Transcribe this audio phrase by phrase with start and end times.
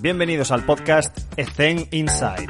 [0.00, 2.46] Bienvenidos al podcast Ethen Inside.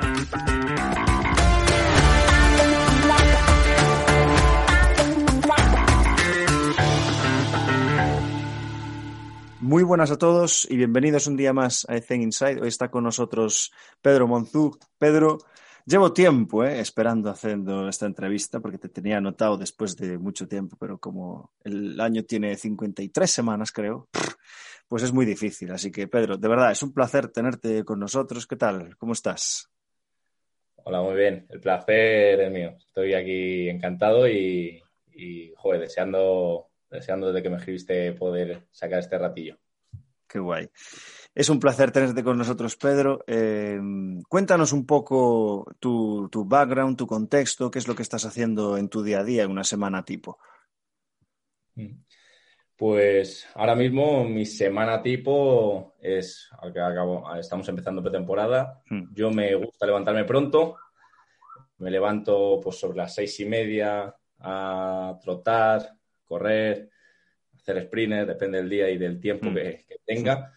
[9.60, 12.60] Muy buenas a todos y bienvenidos un día más a Ethen Inside.
[12.60, 13.72] Hoy está con nosotros
[14.02, 14.78] Pedro Monzú.
[14.98, 15.38] Pedro,
[15.86, 20.76] llevo tiempo eh, esperando haciendo esta entrevista porque te tenía anotado después de mucho tiempo,
[20.78, 24.08] pero como el año tiene 53 semanas, creo,
[24.88, 25.70] pues es muy difícil.
[25.70, 28.46] Así que, Pedro, de verdad, es un placer tenerte con nosotros.
[28.46, 28.96] ¿Qué tal?
[28.96, 29.70] ¿Cómo estás?
[30.76, 31.46] Hola, muy bien.
[31.50, 32.74] El placer es mío.
[32.78, 39.18] Estoy aquí encantado y, y joder, deseando, deseando desde que me escribiste poder sacar este
[39.18, 39.58] ratillo.
[40.26, 40.70] Qué guay.
[41.34, 43.24] Es un placer tenerte con nosotros, Pedro.
[43.26, 43.80] Eh,
[44.28, 48.88] cuéntanos un poco tu, tu, background, tu contexto, qué es lo que estás haciendo en
[48.88, 50.38] tu día a día en una semana tipo.
[51.76, 52.02] Mm.
[52.78, 58.80] Pues ahora mismo mi semana tipo es, acabo, estamos empezando pretemporada.
[58.88, 59.12] Hmm.
[59.12, 60.76] Yo me gusta levantarme pronto.
[61.78, 65.92] Me levanto pues sobre las seis y media a trotar,
[66.24, 66.88] correr,
[67.56, 69.54] hacer sprints, depende del día y del tiempo hmm.
[69.54, 70.54] que, que, tenga.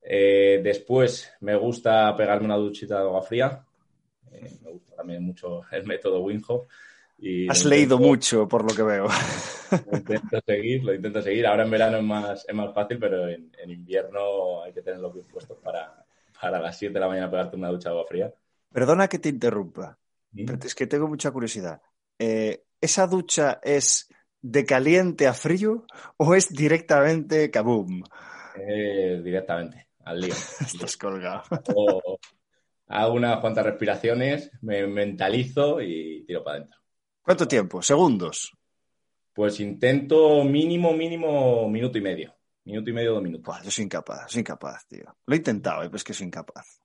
[0.00, 3.62] Eh, después me gusta pegarme una duchita de agua fría.
[4.32, 6.66] Eh, me gusta también mucho el método Wim Hof.
[7.18, 9.08] Y Has leído intento, mucho, por lo que veo.
[9.90, 11.46] Lo intento seguir, lo intento seguir.
[11.46, 15.00] Ahora en verano es más, es más fácil, pero en, en invierno hay que tener
[15.00, 16.06] los pies puestos para,
[16.40, 18.32] para las 7 de la mañana pegarte una ducha de agua fría.
[18.72, 19.98] Perdona que te interrumpa,
[20.34, 20.44] ¿Sí?
[20.44, 21.80] pero es que tengo mucha curiosidad.
[22.18, 24.08] Eh, ¿Esa ducha es
[24.40, 25.84] de caliente a frío
[26.16, 28.04] o es directamente kaboom?
[28.56, 30.34] Eh, directamente, al lío.
[30.60, 31.42] Estás colgado.
[31.74, 32.18] O,
[32.88, 36.77] hago unas cuantas respiraciones, me mentalizo y tiro para adentro.
[37.28, 37.82] ¿Cuánto tiempo?
[37.82, 38.56] ¿Segundos?
[39.34, 42.34] Pues intento mínimo, mínimo minuto y medio.
[42.64, 43.44] Minuto y medio, dos minutos.
[43.44, 45.14] Buah, yo soy incapaz, soy incapaz, tío.
[45.26, 45.88] Lo he intentado, ¿eh?
[45.88, 46.80] pero es que soy incapaz.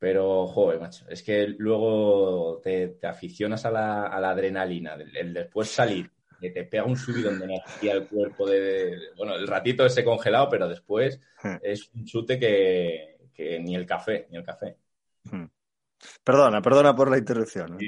[0.00, 5.16] Pero, joder, macho, es que luego te, te aficionas a la, a la adrenalina, el,
[5.16, 9.46] el, después salir, que te pega un subidón de energía al cuerpo de, bueno, el
[9.46, 11.58] ratito ese congelado, pero después Hmm.
[11.62, 14.78] es un chute que, que, ni el café, ni el café.
[15.30, 15.44] Hmm.
[16.24, 17.78] Perdona, perdona por la interrupción.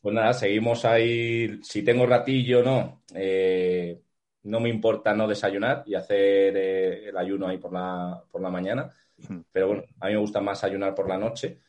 [0.00, 1.60] Pues nada, seguimos ahí.
[1.62, 3.02] Si tengo ratillo, no.
[3.14, 4.00] Eh,
[4.44, 8.50] no me importa no desayunar y hacer eh, el ayuno ahí por la, por la
[8.50, 8.90] mañana.
[9.52, 11.60] Pero bueno, a mí me gusta más ayunar por la noche.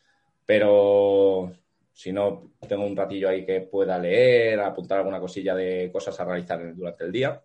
[0.45, 1.51] Pero
[1.93, 6.25] si no, tengo un ratillo ahí que pueda leer, apuntar alguna cosilla de cosas a
[6.25, 7.43] realizar durante el día.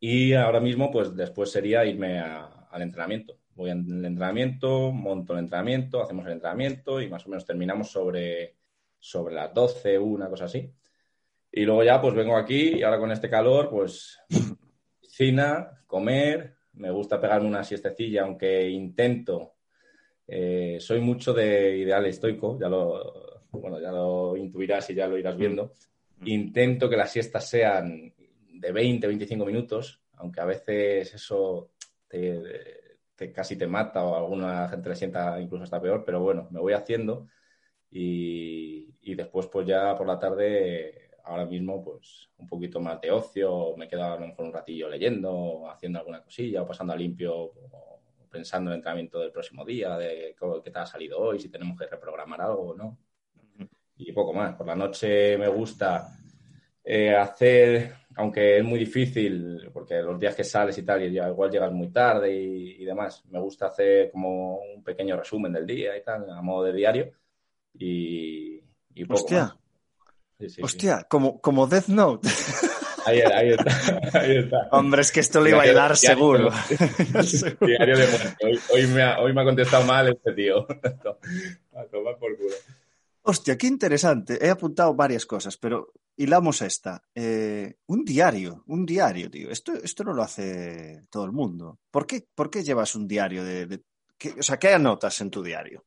[0.00, 3.38] Y ahora mismo, pues después sería irme a, al entrenamiento.
[3.54, 8.56] Voy al entrenamiento, monto el entrenamiento, hacemos el entrenamiento y más o menos terminamos sobre
[9.02, 10.72] sobre las 12, una cosa así.
[11.50, 14.18] Y luego ya pues vengo aquí y ahora con este calor pues
[15.00, 19.56] cocina, comer, me gusta pegarme una siestecilla, aunque intento,
[20.26, 25.18] eh, soy mucho de ideal estoico, ya lo, bueno, ya lo intuirás y ya lo
[25.18, 25.74] irás viendo.
[26.24, 28.14] Intento que las siestas sean
[28.54, 31.72] de 20, 25 minutos, aunque a veces eso
[32.06, 32.40] te,
[33.16, 36.46] te, casi te mata o a alguna gente le sienta incluso hasta peor, pero bueno,
[36.52, 37.26] me voy haciendo
[37.92, 43.10] y, y, después pues ya por la tarde ahora mismo pues un poquito más de
[43.10, 46.96] ocio me quedo a lo mejor un ratillo leyendo haciendo alguna cosilla o pasando a
[46.96, 48.00] limpio o
[48.32, 51.78] pensando en el entrenamiento del próximo día de qué te ha salido hoy si tenemos
[51.78, 52.98] que reprogramar algo o no.
[53.98, 54.56] Y poco más.
[54.56, 56.08] Por la noche me gusta
[56.82, 61.28] eh, hacer aunque es muy difícil porque los días que sales y tal y ya
[61.28, 65.66] igual llegas muy tarde y, y demás me gusta hacer como un pequeño resumen del
[65.66, 67.12] día y tal a modo de diario
[67.74, 68.62] y,
[68.94, 69.42] y poco Hostia.
[69.44, 69.56] más.
[70.38, 71.04] Sí, sí, Hostia, sí.
[71.08, 72.28] Como, como Death Note.
[73.06, 74.68] Ahí, ahí, está, ahí está.
[74.72, 76.50] Hombre, es que esto lo iba a hilar seguro.
[77.60, 78.36] Diario de muerte.
[78.44, 80.66] Hoy, hoy, me ha, hoy, me ha, contestado mal este tío.
[81.74, 82.54] A tomar por culo.
[83.22, 84.44] Hostia, qué interesante.
[84.44, 87.02] He apuntado varias cosas, pero hilamos esta.
[87.14, 89.50] Eh, un diario, un diario, tío.
[89.50, 91.78] Esto, esto no lo hace todo el mundo.
[91.90, 93.80] ¿Por qué, por qué llevas un diario de,
[94.38, 95.84] o sea, qué anotas en tu diario?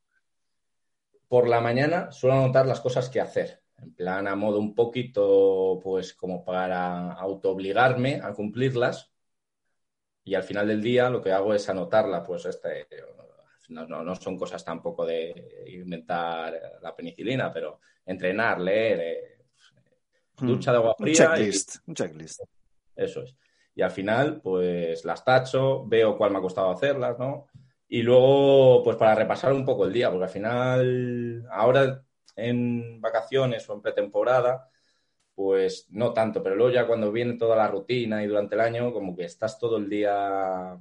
[1.36, 3.62] Por la mañana suelo anotar las cosas que hacer.
[3.78, 9.12] En plan, a modo un poquito, pues como para autoobligarme a cumplirlas.
[10.24, 12.88] Y al final del día lo que hago es anotarla, pues este,
[13.68, 19.38] no, no, no son cosas tampoco de inventar la penicilina, pero entrenar, leer, eh,
[20.40, 21.32] ducha de agua fría.
[21.32, 22.42] Un checklist, y, un checklist.
[22.96, 23.36] Eso es.
[23.76, 27.48] Y al final, pues las tacho, veo cuál me ha costado hacerlas, ¿no?
[27.88, 32.04] Y luego, pues para repasar un poco el día, porque al final, ahora
[32.36, 34.70] en vacaciones o en pretemporada,
[35.36, 38.94] pues no tanto, pero luego ya cuando viene toda la rutina y durante el año,
[38.94, 40.78] como que estás todo el día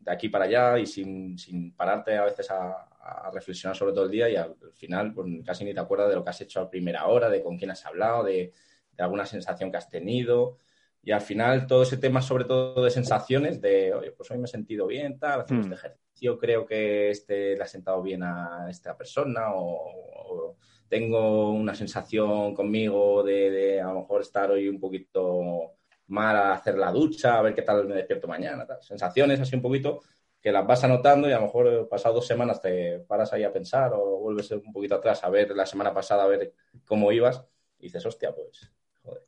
[0.00, 2.88] de aquí para allá y sin, sin pararte a veces a,
[3.32, 6.22] reflexionar sobre todo el día y al, final pues, casi ni te acuerdas de lo
[6.22, 8.52] que has hecho a primera hora, de con quién has hablado, de,
[8.96, 10.58] de alguna sensación que has tenido.
[11.04, 14.44] Y al final todo ese tema, sobre todo de sensaciones, de, oye, pues hoy me
[14.44, 15.72] he sentido bien, tal, haciendo hmm.
[15.72, 20.56] este ejercicio, creo que este le ha sentado bien a esta persona o,
[20.88, 25.72] tengo una sensación conmigo de, a lo mejor estar hoy un poquito
[26.08, 28.82] mal a hacer la ducha, a ver qué tal me despierto mañana, tal.
[28.82, 30.02] Sensaciones así un poquito
[30.38, 33.52] que las vas anotando y a lo mejor pasado dos semanas te paras ahí a
[33.52, 36.52] pensar o vuelves un poquito atrás a ver la semana pasada a ver
[36.84, 37.42] cómo ibas
[37.78, 38.70] y dices, hostia, pues,
[39.02, 39.22] joder.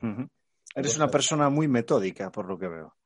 [0.75, 2.97] Eres una persona muy metódica, por lo que veo.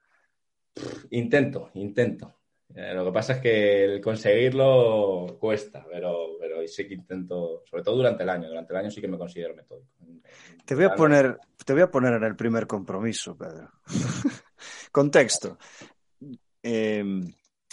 [1.10, 2.34] Intento, intento.
[2.74, 7.82] Eh, lo que pasa es que el conseguirlo cuesta, pero, pero sí que intento, sobre
[7.82, 8.48] todo durante el año.
[8.48, 9.88] Durante el año sí que me considero metódico.
[10.64, 13.70] Te voy a poner, te voy a poner en el primer compromiso, Pedro.
[14.92, 15.58] Contexto.
[16.62, 17.04] Eh,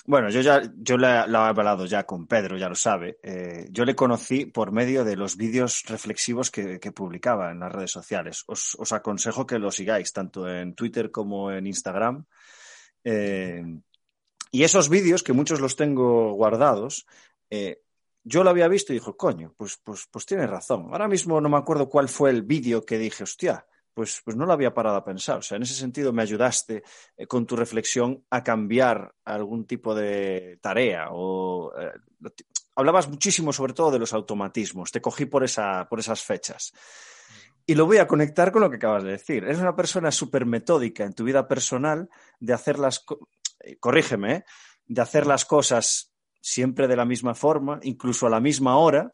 [0.08, 3.18] bueno, yo ya yo la, he hablado ya con Pedro, ya lo sabe.
[3.24, 7.92] Eh, yo le conocí por medio de los vídeos reflexivos que, publicaba en las redes
[7.92, 8.44] sociales.
[8.48, 12.26] Os, aconsejo que lo sigáis, tanto en Twitter como en Instagram.
[13.04, 13.64] Eh,
[14.52, 17.08] y esos vídeos, que muchos los tengo guardados,
[17.50, 17.82] eh,
[18.24, 20.90] yo lo había visto y dijo, coño, pues, pues, pues tienes razón.
[20.92, 24.46] Ahora mismo no me acuerdo cuál fue el vídeo que dije, hostia, pues, pues no
[24.46, 25.40] lo había parado a pensar.
[25.40, 26.84] O sea, en ese sentido me ayudaste
[27.18, 31.92] eh, con tu reflexión a cambiar algún tipo de tarea o eh,
[32.76, 34.92] hablabas muchísimo sobre todo de los automatismos.
[34.92, 36.74] Te cogí por, esa, por esas fechas.
[37.66, 39.44] Y lo voy a conectar con lo que acabas de decir.
[39.46, 42.10] Eres una persona súper metódica en tu vida personal
[42.40, 43.04] de hacer las...
[43.62, 44.44] Eh, corrígeme,
[44.86, 49.12] de hacer las cosas siempre de la misma forma, incluso a la misma hora,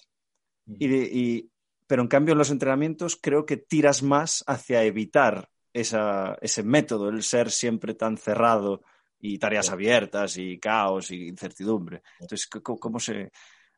[0.68, 1.51] y,
[1.92, 7.22] pero en cambio en los entrenamientos creo que tiras más hacia evitar ese método, el
[7.22, 8.82] ser siempre tan cerrado
[9.20, 12.02] y tareas abiertas y caos y incertidumbre.
[12.22, 13.34] Entonces, ¿cómo, se,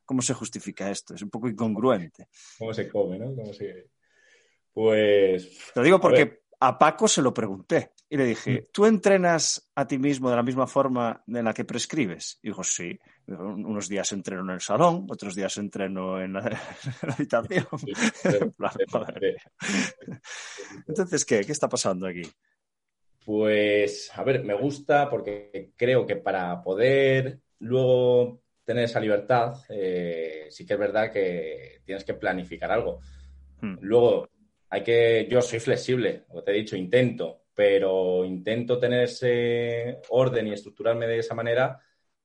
[0.05, 1.15] ¿cómo se justifica esto?
[1.15, 2.27] Es un poco incongruente.
[2.59, 3.33] ¿Cómo se come, no?
[4.71, 5.71] Pues...
[5.73, 8.65] Te digo porque a Paco se lo pregunté y le dije, mm.
[8.71, 12.39] ¿tú entrenas a ti mismo de la misma forma en la que prescribes?
[12.41, 12.97] Y dijo, sí.
[13.27, 16.39] Unos días entreno en el salón, otros días entreno en la,
[17.01, 17.67] habitación.
[20.87, 21.41] Entonces, ¿qué?
[21.41, 22.23] ¿Qué está pasando aquí?
[23.25, 30.47] Pues, a ver, me gusta porque creo que para poder luego tener esa libertad, eh,
[30.49, 33.01] sí que es verdad que tienes que planificar algo.
[33.59, 33.75] Hmm.
[33.81, 34.29] Luego,
[34.73, 40.47] hay que, yo soy flexible, como te he dicho, intento, pero intento tener ese orden
[40.47, 41.79] y estructurarme de esa manera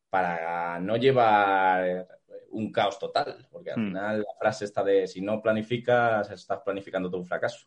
[0.09, 2.09] para no llevar
[2.53, 3.87] un caos total, porque al hmm.
[3.89, 7.67] final la frase está de si no planificas, estás planificando todo un fracaso.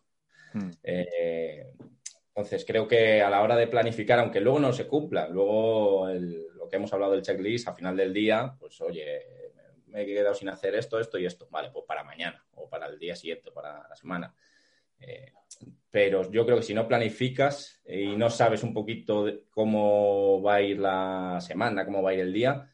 [0.52, 0.72] Hmm.
[0.82, 1.74] Eh,
[2.30, 6.68] entonces, creo que a la hora de planificar, aunque luego no se cumpla, luego lo
[6.68, 9.22] que hemos hablado del checklist, a final del día, pues oye,
[9.86, 11.48] me he quedado sin hacer esto, esto y esto.
[11.52, 14.34] Vale, pues para mañana o para el día siguiente, para la semana.
[15.02, 15.34] Eh,
[15.90, 20.62] pero yo creo que si no planificas y no sabes un poquito cómo va a
[20.62, 22.72] ir la semana, cómo va a ir el día,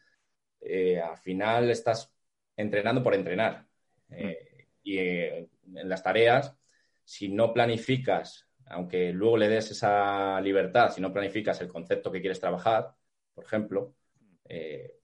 [0.62, 2.14] eh, al final estás
[2.56, 3.66] entrenando por entrenar.
[4.10, 5.50] Eh, y en
[5.90, 6.56] las tareas,
[7.04, 12.22] si no planificas, aunque luego le des esa libertad, si no planificas el concepto que
[12.22, 12.94] quieres trabajar,
[13.34, 13.96] por ejemplo,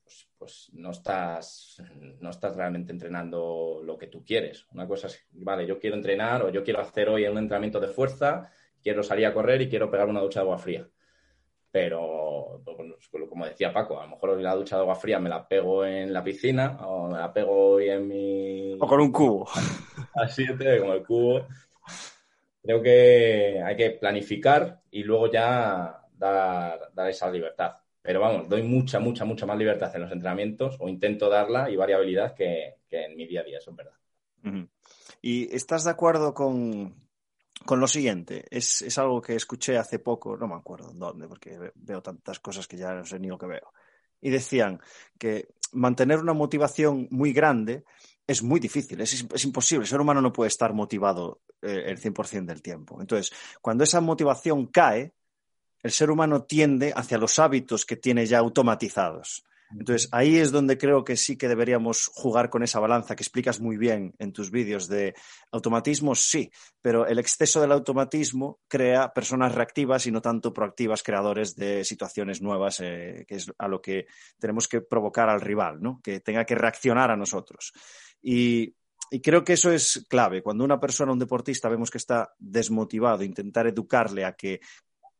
[0.04, 1.82] pues, pues, no, estás,
[2.20, 4.66] no estás realmente entrenando lo que tú quieres.
[4.72, 7.88] Una cosa es, vale, yo quiero entrenar o yo quiero hacer hoy un entrenamiento de
[7.88, 10.88] fuerza, quiero salir a correr y quiero pegar una ducha de agua fría.
[11.72, 15.30] Pero, pues, como decía Paco, a lo mejor hoy la ducha de agua fría me
[15.30, 18.78] la pego en la piscina o me la pego hoy en mi...
[18.80, 19.48] O con un cubo.
[20.14, 21.48] Así, como el cubo.
[22.62, 27.83] Creo que hay que planificar y luego ya dar, dar esa libertad.
[28.04, 31.78] Pero vamos, doy mucha, mucha, mucha más libertad en los entrenamientos o intento darla y
[31.78, 33.94] variabilidad que, en mi día a día, eso es verdad.
[35.22, 36.94] ¿Y estás de acuerdo con,
[37.66, 38.46] lo siguiente?
[38.52, 42.68] Es, algo que escuché hace poco, no me acuerdo en dónde, porque veo tantas cosas
[42.68, 43.72] que ya no sé ni lo que veo.
[44.20, 44.82] Y decían
[45.18, 47.86] que mantener una motivación muy grande
[48.28, 49.84] es muy difícil, es, imposible.
[49.84, 53.00] El ser humano no puede estar motivado eh, el 100% del tiempo.
[53.00, 53.32] Entonces,
[53.62, 55.14] cuando esa motivación cae,
[55.84, 59.44] el ser humano tiende hacia los hábitos que tiene ya automatizados.
[59.78, 63.60] Entonces, ahí es donde creo que sí que deberíamos jugar con esa balanza que explicas
[63.60, 65.16] muy bien en tus vídeos de
[65.52, 71.56] automatismos, sí, pero el exceso del automatismo crea personas reactivas y no tanto proactivas, creadores
[71.56, 74.06] de situaciones nuevas, eh, que es a lo que
[74.38, 76.00] tenemos que provocar al rival, ¿no?
[76.04, 77.74] que tenga que reaccionar a nosotros.
[78.22, 78.76] Y,
[79.10, 80.44] y creo que eso es clave.
[80.44, 84.60] Cuando una persona, un deportista, vemos que está desmotivado, intentar educarle a que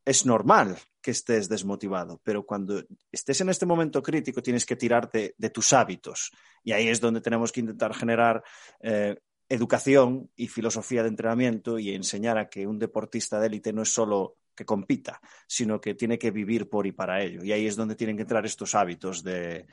[0.04, 5.34] es normal que estés desmotivado, pero cuando estés en este momento crítico tienes que tirarte
[5.36, 6.30] de tus hábitos
[6.62, 8.42] y ahí es donde tenemos que intentar generar
[8.80, 9.16] eh,
[9.48, 13.92] educación y filosofía de entrenamiento y enseñar a que un deportista de élite no es
[13.92, 17.42] solo que compita, sino que tiene que vivir por y para ello.
[17.42, 19.66] Y ahí es donde tienen que entrar estos hábitos de,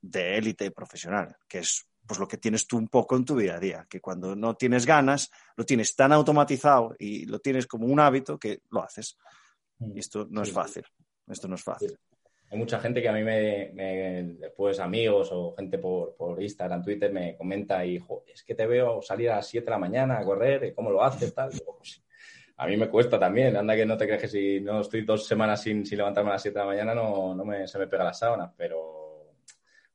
[0.00, 3.56] de élite profesional, que es pues lo que tienes tú un poco en tu día
[3.56, 7.86] a día, que cuando no tienes ganas, lo tienes tan automatizado y lo tienes como
[7.86, 9.16] un hábito que lo haces.
[9.80, 10.84] Y esto no es fácil,
[11.28, 11.96] esto no es fácil.
[12.50, 17.12] Hay mucha gente que a mí me, después amigos o gente por, por, Instagram, Twitter,
[17.12, 18.00] me comenta y,
[18.32, 21.02] es que te veo salir a las 7 de la mañana a correr, ¿cómo lo
[21.02, 21.34] haces?
[21.34, 21.50] Tal.
[21.50, 22.02] Pues,
[22.58, 25.26] a mí me cuesta también, anda que no te crees que si no estoy dos
[25.26, 27.88] semanas sin, sin levantarme a las 7 de la mañana no, no me, se me
[27.88, 29.34] pega las sábanas, pero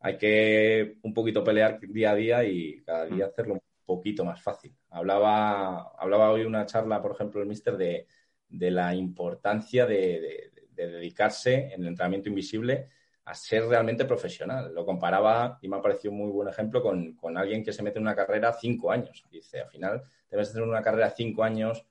[0.02, 3.30] hay que un poquito pelear día a día y cada día mm.
[3.30, 4.76] hacerlo un poquito más fácil.
[4.90, 8.08] Hablaba, hablaba hoy una charla, por ejemplo, el mister de,
[8.52, 12.90] de la importancia de de dedicarse en el entrenamiento invisible
[13.26, 14.74] a ser realmente profesional.
[14.74, 18.00] Lo comparaba y me ha parecido un muy buen ejemplo con, alguien que se mete
[18.00, 19.26] en una carrera cinco años.
[19.32, 21.86] Dice, al final debes tener una carrera cinco años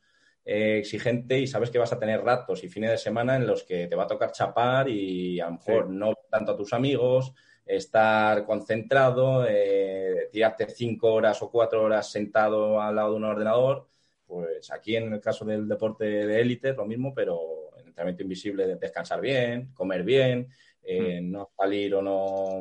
[0.44, 3.62] eh, exigente y sabes que vas a tener ratos y fines de semana en los
[3.62, 7.32] que te va a tocar chapar y a lo mejor no tanto a tus amigos,
[7.64, 13.86] estar concentrado, eh, tirarte cinco horas o cuatro horas sentado al lado de un ordenador.
[14.30, 18.76] Pues aquí en el caso del deporte de élite es lo mismo, pero entrenamiento invisible,
[18.76, 20.46] descansar bien, comer bien,
[20.84, 21.32] eh, mm.
[21.32, 22.60] no salir o no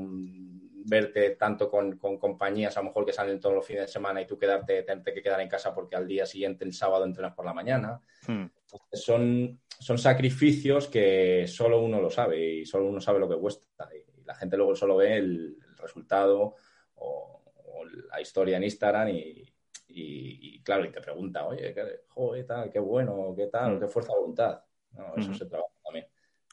[0.89, 4.25] verte tanto con, compañías a lo mejor que salen todos los fines de semana y
[4.25, 7.45] tú quedarte, tenerte que quedar en casa porque al día siguiente, el sábado, entrenas por
[7.45, 8.01] la mañana.
[8.25, 8.45] Mm.
[8.91, 13.87] son, son sacrificios que solo uno lo sabe y solo uno sabe lo que cuesta.
[13.93, 16.55] Y la gente luego solo ve el, resultado
[16.95, 17.41] o,
[18.11, 19.45] la historia en Instagram y,
[20.63, 23.79] claro, y te pregunta, oye, qué, joder, tal, qué bueno, qué tal, mm.
[23.79, 24.61] qué fuerza de voluntad.
[25.17, 26.07] eso se trabaja también.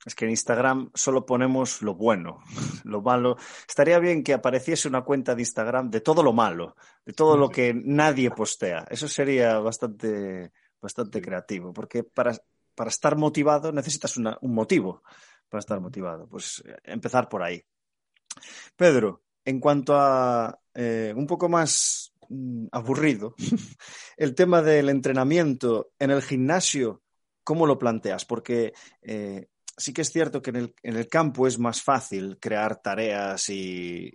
[0.05, 2.40] Es que en Instagram solo ponemos lo bueno,
[2.85, 3.37] lo malo.
[3.69, 7.49] Estaría bien que apareciese una cuenta de Instagram de todo lo malo, de todo lo
[7.49, 8.87] que nadie postea.
[8.88, 12.37] Eso sería bastante, bastante creativo, porque para,
[12.75, 15.02] para estar motivado necesitas un motivo
[15.49, 16.26] para estar motivado.
[16.28, 17.62] Pues eh, empezar por ahí.
[18.76, 22.15] Pedro, en cuanto a eh, un poco más mm,
[22.73, 23.35] aburrido,
[24.16, 27.02] el tema del entrenamiento en el gimnasio
[27.47, 28.25] ¿cómo lo planteas?
[28.25, 33.49] Porque eh, sí que es cierto que en el, campo es más fácil crear tareas
[33.49, 34.12] y,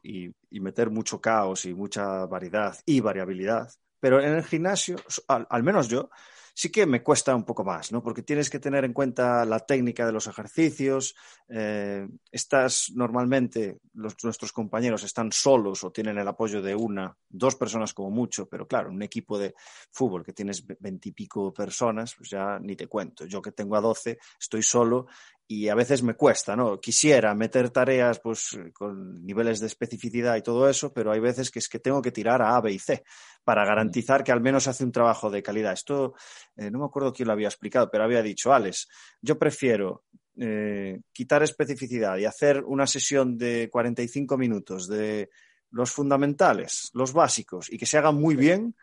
[0.52, 6.10] meter mucho caos y mucha variedad y variabilidad, pero en el gimnasio, al menos yo,
[6.54, 8.02] sí que me cuesta un poco más, ¿no?
[8.02, 11.16] Porque tienes que tener en cuenta la técnica de los ejercicios.
[11.50, 17.94] Eh, estás normalmente, nuestros compañeros están solos o tienen el apoyo de una, dos personas
[17.94, 19.54] como mucho, pero claro, un equipo de
[19.92, 23.26] fútbol que tienes veintipico personas, pues ya ni te cuento.
[23.26, 25.08] Yo que tengo a doce, estoy solo
[25.52, 26.80] y a veces me cuesta, ¿no?
[26.80, 31.60] Quisiera meter tareas pues con niveles de especificidad y todo eso, pero hay veces que
[31.60, 33.04] es que tengo que tirar a A, B y C
[33.44, 35.74] para garantizar que al menos hace un trabajo de calidad.
[35.74, 36.14] Esto
[36.56, 38.88] eh, no me acuerdo quién lo había explicado, pero había dicho, Alex,
[39.22, 40.06] yo prefiero
[40.40, 45.32] eh, quitar especificidad y hacer una sesión de 45 minutos de
[45.70, 48.74] los fundamentales, los básicos, y que se hagan muy bien,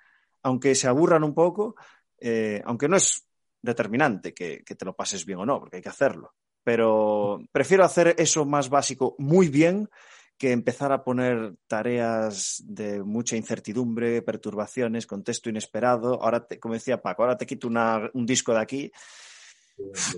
[0.43, 1.77] aunque se aburran un poco,
[2.21, 3.27] eh, aunque no es
[3.63, 6.35] determinante que, te lo pases bien o no, porque hay que hacerlo
[6.69, 9.89] pero prefiero hacer eso más básico muy bien
[10.37, 16.23] que empezar a poner tareas de mucha incertidumbre, perturbaciones, contexto inesperado.
[16.23, 18.93] Ahora, como decía Paco, ahora te quito un disco de aquí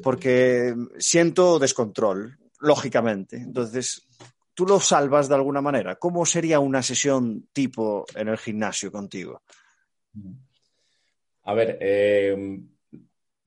[0.03, 3.37] porque siento descontrol, lógicamente.
[3.37, 4.09] Entonces,
[4.53, 6.01] tú lo salvas de alguna manera.
[6.01, 9.41] ¿Cómo sería una sesión tipo en el gimnasio contigo?
[11.45, 12.61] A ver, eh,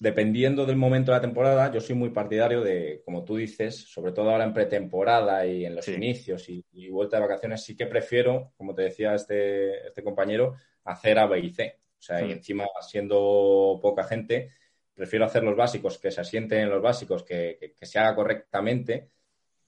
[0.03, 4.11] dependiendo del momento de la temporada, yo soy muy partidario de, como tú dices, sobre
[4.11, 8.51] todo ahora en pretemporada y en los inicios y, vuelta de vacaciones, sí que prefiero,
[8.57, 11.79] como te decía este, este compañero, hacer A, B y C.
[11.97, 14.51] O sea, y encima siendo poca gente,
[14.93, 19.09] prefiero hacer los básicos, que se asienten en los básicos, que, se haga correctamente.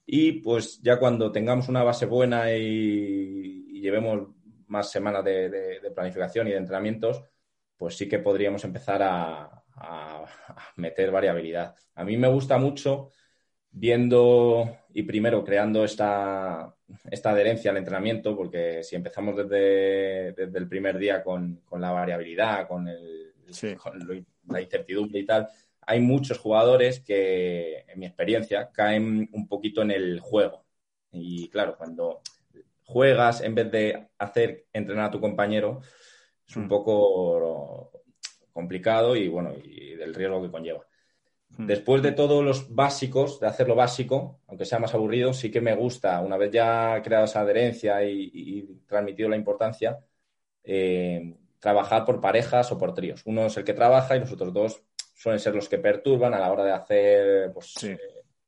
[0.06, 4.36] Y pues ya cuando tengamos una base buena y, llevemos
[4.68, 7.24] más semanas de planificación y de entrenamientos,
[7.78, 10.26] pues sí que podríamos empezar a, a,
[10.76, 11.76] meter variabilidad.
[11.96, 13.12] A mí me gusta mucho
[13.72, 16.74] viendo y primero creando esta,
[17.12, 22.88] esta adherencia al entrenamiento, porque si empezamos desde, el primer día con, la variabilidad, con,
[22.88, 23.34] el,
[24.48, 25.50] la incertidumbre y tal,
[25.82, 30.66] hay muchos jugadores que, en mi experiencia, caen un poquito en el juego.
[31.12, 32.22] Y claro, cuando
[32.84, 35.82] juegas en vez de hacer entrenar a tu compañero,
[36.48, 36.70] es un mm.
[36.70, 37.92] poco
[38.56, 40.88] complicado y bueno, y del riesgo que conlleva.
[41.58, 41.68] Hmm.
[41.68, 45.60] Después de todos los básicos, de hacer lo básico, aunque sea más aburrido, sí que
[45.60, 50.00] me gusta, una vez ya creado esa adherencia y, transmitido la importancia,
[50.64, 53.22] eh, trabajar por parejas o por tríos.
[53.26, 54.82] Uno es el que trabaja y los otros dos
[55.14, 58.00] suelen ser los que perturban a la hora de hacer pues, eh,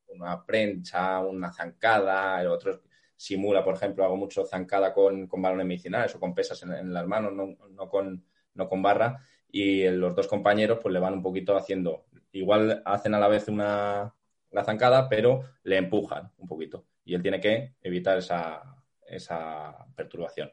[0.08, 2.82] una prensa, una zancada, el otro
[3.18, 7.06] simula, por ejemplo, hago mucho zancada con, con balones medicinales o con pesas en, las
[7.06, 8.24] manos, no, con,
[8.54, 13.14] no con barra, y los dos compañeros pues le van un poquito haciendo, igual hacen
[13.14, 14.14] a la vez una
[14.52, 18.62] la zancada, pero le empujan un poquito y él tiene que evitar esa,
[19.06, 20.52] esa perturbación.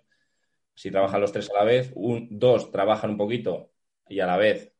[0.75, 3.73] Si trabajan los tres a la vez, un, dos trabajan un poquito
[4.09, 4.73] y a la vez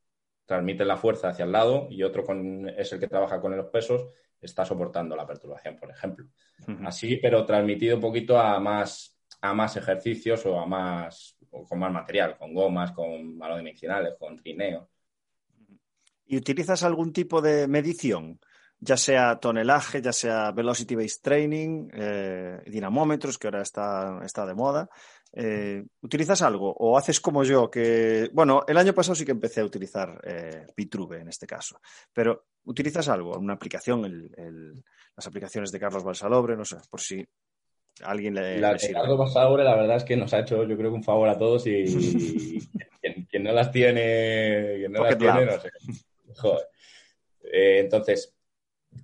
[0.45, 3.67] transmiten la fuerza hacia el lado y otro con, es el que trabaja con los
[3.67, 4.07] pesos,
[4.41, 6.27] está soportando la perturbación, por ejemplo.
[6.85, 11.93] Así, pero transmitido un poquito a más, a más ejercicios o a más, con más
[11.93, 14.89] material, con gomas, con balones medicinales, con trineo.
[16.27, 18.41] ¿Y utilizas algún tipo de medición?
[18.81, 24.55] Ya sea tonelaje, ya sea velocity based training, eh, dinamómetros, que ahora está, está de
[24.55, 24.89] moda.
[25.33, 27.71] Eh, ¿Utilizas algo o haces como yo?
[27.71, 31.81] Que, bueno, el año pasado sí que empecé a utilizar eh, en este caso,
[32.13, 33.37] pero ¿utilizas algo?
[33.39, 34.31] ¿Una aplicación?
[35.17, 37.25] las aplicaciones de Carlos Balsalobre, no sé, por si
[38.03, 38.59] alguien le.
[38.59, 41.29] La Carlos Balsalobre, la verdad es que nos ha hecho, yo creo que un favor
[41.29, 41.85] a todos y
[43.31, 45.71] quien, no las tiene, quien no las tiene, no sé.
[46.37, 46.69] Joder.
[47.53, 48.35] Eh, entonces,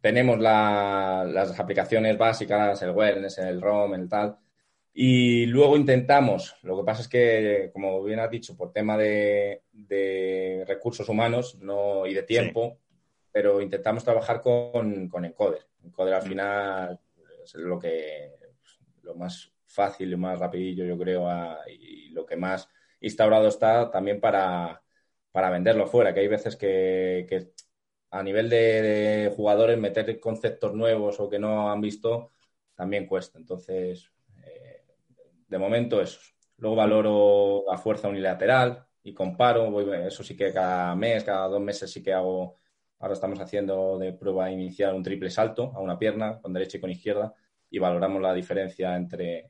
[0.00, 4.38] tenemos las aplicaciones básicas, el wellness, el ROM, el tal
[4.92, 9.62] y luego intentamos, lo que pasa es que, como bien has dicho, por tema de,
[10.66, 12.78] recursos humanos no, y de tiempo,
[13.32, 15.66] pero intentamos trabajar con, con Encoder.
[15.84, 16.28] Encoder al mm.
[16.28, 17.00] final
[17.44, 18.34] es lo que
[19.02, 21.28] lo más fácil y más rapidillo, yo creo,
[21.68, 22.68] y lo que más
[23.00, 24.82] instaurado está también para,
[25.32, 27.52] venderlo fuera, que hay veces que,
[28.10, 32.32] a nivel de, de, jugadores meter conceptos nuevos o que no han visto
[32.74, 33.38] también cuesta.
[33.38, 34.10] Entonces,
[35.50, 36.20] de momento eso.
[36.58, 41.90] Luego valoro la fuerza unilateral y comparo, eso sí que cada mes, cada dos meses
[41.90, 42.56] sí que hago,
[42.98, 46.80] ahora estamos haciendo de prueba inicial un triple salto a una pierna con derecha y
[46.80, 47.34] con izquierda
[47.70, 49.48] y valoramos la diferencia entre,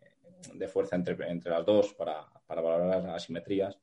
[0.54, 3.78] de fuerza entre, entre las dos para, para valorar las asimetrías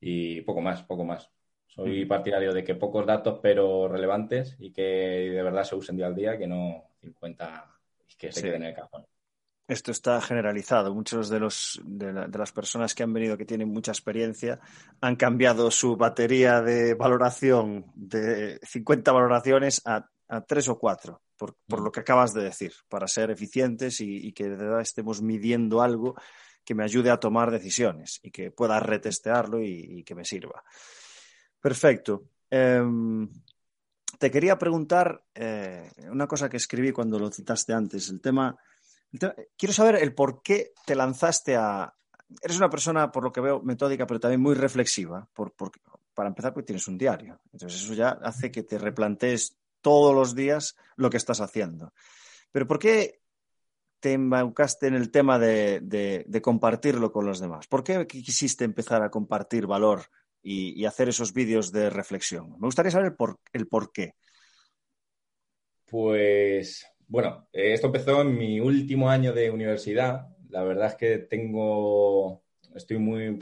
[0.00, 1.30] y poco más, poco más.
[1.66, 6.06] Soy partidario de que pocos datos pero relevantes y que de verdad se usen día
[6.06, 9.06] al día, que no 50 y que se queden en el cajón.
[9.66, 10.94] Esto está generalizado.
[10.94, 14.60] Muchos de, los, de, las personas que han venido que tienen mucha experiencia
[15.00, 21.56] han cambiado su batería de valoración de 50 valoraciones a, a 3 o 4, por,
[21.66, 25.82] por, lo que acabas de decir, para ser eficientes y, que de verdad estemos midiendo
[25.82, 26.14] algo
[26.64, 30.62] que me ayude a tomar decisiones y que pueda retestearlo y, que me sirva.
[31.60, 32.24] Perfecto.
[32.50, 33.28] Em,
[34.18, 38.56] te quería preguntar eh, una cosa que escribí cuando lo citaste antes, el tema
[39.56, 41.94] Quiero saber el por qué te lanzaste a...
[42.42, 45.28] Eres una persona, por lo que veo, metódica, pero también muy reflexiva.
[45.32, 45.54] Por,
[46.14, 47.40] para empezar, porque tienes un diario.
[47.52, 51.92] Entonces, eso ya hace que te replantees todos los días lo que estás haciendo.
[52.50, 53.20] Pero ¿por qué
[54.00, 57.66] te embaucaste en el tema de, compartirlo con los demás?
[57.66, 60.06] ¿Por qué quisiste empezar a compartir valor
[60.42, 62.52] y, hacer esos vídeos de reflexión?
[62.52, 63.14] Me gustaría saber
[63.52, 64.14] el por qué.
[65.86, 70.28] Pues bueno, esto empezó en mi último año de universidad.
[70.48, 72.42] La verdad es que tengo,
[72.74, 73.38] estoy muy,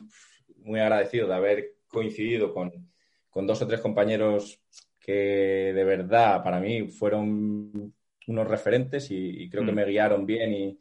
[0.57, 2.91] muy agradecido de haber coincidido con,
[3.35, 4.61] dos o tres compañeros
[5.03, 7.93] que de verdad para mí fueron
[8.29, 9.75] unos referentes y, creo que mm.
[9.75, 10.79] me guiaron bien y,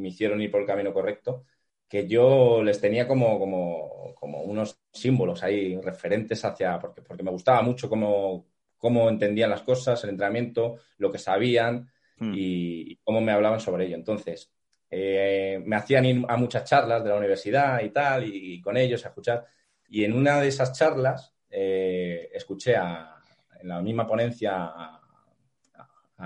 [0.00, 1.44] me hicieron ir por el camino correcto,
[1.88, 7.30] que yo les tenía como, como, como unos símbolos ahí, referentes hacia, porque, porque me
[7.30, 8.46] gustaba mucho cómo,
[8.78, 12.32] cómo entendían las cosas, el entrenamiento, lo que sabían hmm.
[12.34, 13.94] y, cómo me hablaban sobre ello.
[13.94, 14.50] Entonces,
[14.90, 19.04] eh, me hacían ir a muchas charlas de la universidad y tal, y, con ellos
[19.04, 19.46] a escuchar.
[19.88, 24.96] Y en una de esas charlas eh, escuché en la misma ponencia a,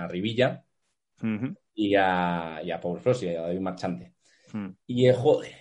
[0.09, 0.61] Rivilla
[1.73, 4.13] y, a, y a Paul Frost y a David Marchante.
[4.51, 4.71] Hmm.
[4.85, 5.53] Y eh, joder,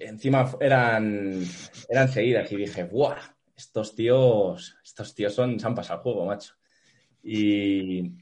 [0.00, 1.42] encima eran,
[1.88, 3.14] eran seguidas y dije, ¡guau!
[3.62, 6.54] estos tíos, estos tíos son, se han pasado el juego, macho.
[7.22, 8.12] Y,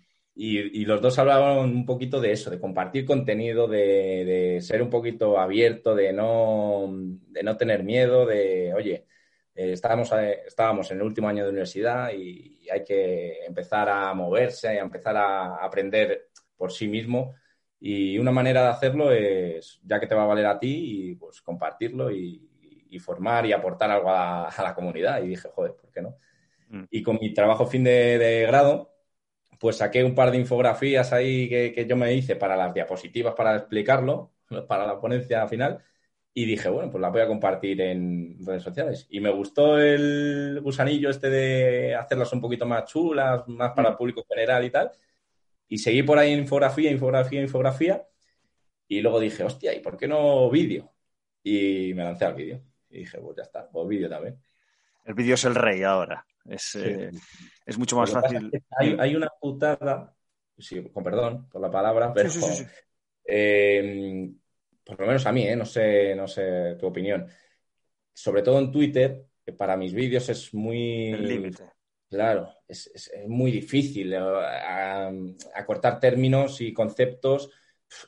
[0.85, 5.95] los dos hablaban un poquito de eso, de compartir contenido, de, ser un poquito abierto,
[5.95, 6.89] de no,
[7.29, 9.07] de no tener miedo, de, oye,
[9.55, 14.13] eh, estábamos, eh, estábamos en el último año de universidad y hay que empezar a
[14.15, 17.35] moverse, a empezar a aprender por sí mismo.
[17.81, 21.15] Y una manera de hacerlo es, ya que te va a valer a ti, y
[21.15, 22.51] pues compartirlo y,
[22.91, 25.23] y formar y aportar algo a, la comunidad.
[25.23, 26.17] Y dije, joder, ¿por qué no?
[26.69, 26.85] Mm.
[26.91, 28.95] Y con mi trabajo fin de, grado,
[29.59, 33.35] pues saqué un par de infografías ahí que, que, yo me hice para las diapositivas
[33.35, 34.33] para explicarlo,
[34.69, 35.83] para la ponencia final.
[36.33, 39.07] Y dije, bueno, pues la voy a compartir en redes sociales.
[39.11, 43.97] Y me gustó el gusanillo este de hacerlas un poquito más chulas, más para el
[43.97, 44.93] público general y tal.
[45.69, 48.07] Y seguí por ahí infografía, infografía, infografía.
[48.87, 50.93] Y luego dije, hostia, ¿y por qué no vídeo?
[51.43, 52.63] Y me lancé al vídeo.
[52.91, 54.41] Y dije, pues ya está, pues vídeo también.
[55.05, 56.25] El vídeo es el rey ahora.
[56.45, 57.11] Es, eh,
[57.67, 58.51] es mucho más fácil.
[58.79, 60.15] hay, una putada,
[60.93, 62.31] con perdón por la palabra, pero
[63.25, 64.31] eh,
[64.91, 65.57] por lo menos a mí, ¿eh?
[65.57, 67.27] no, sé, no sé tu opinión.
[68.13, 69.25] Sobre todo en Twitter,
[69.57, 71.13] para mis vídeos es muy...
[71.13, 71.65] El límite.
[72.09, 74.13] Claro, es, muy difícil
[75.55, 77.51] acortar términos y conceptos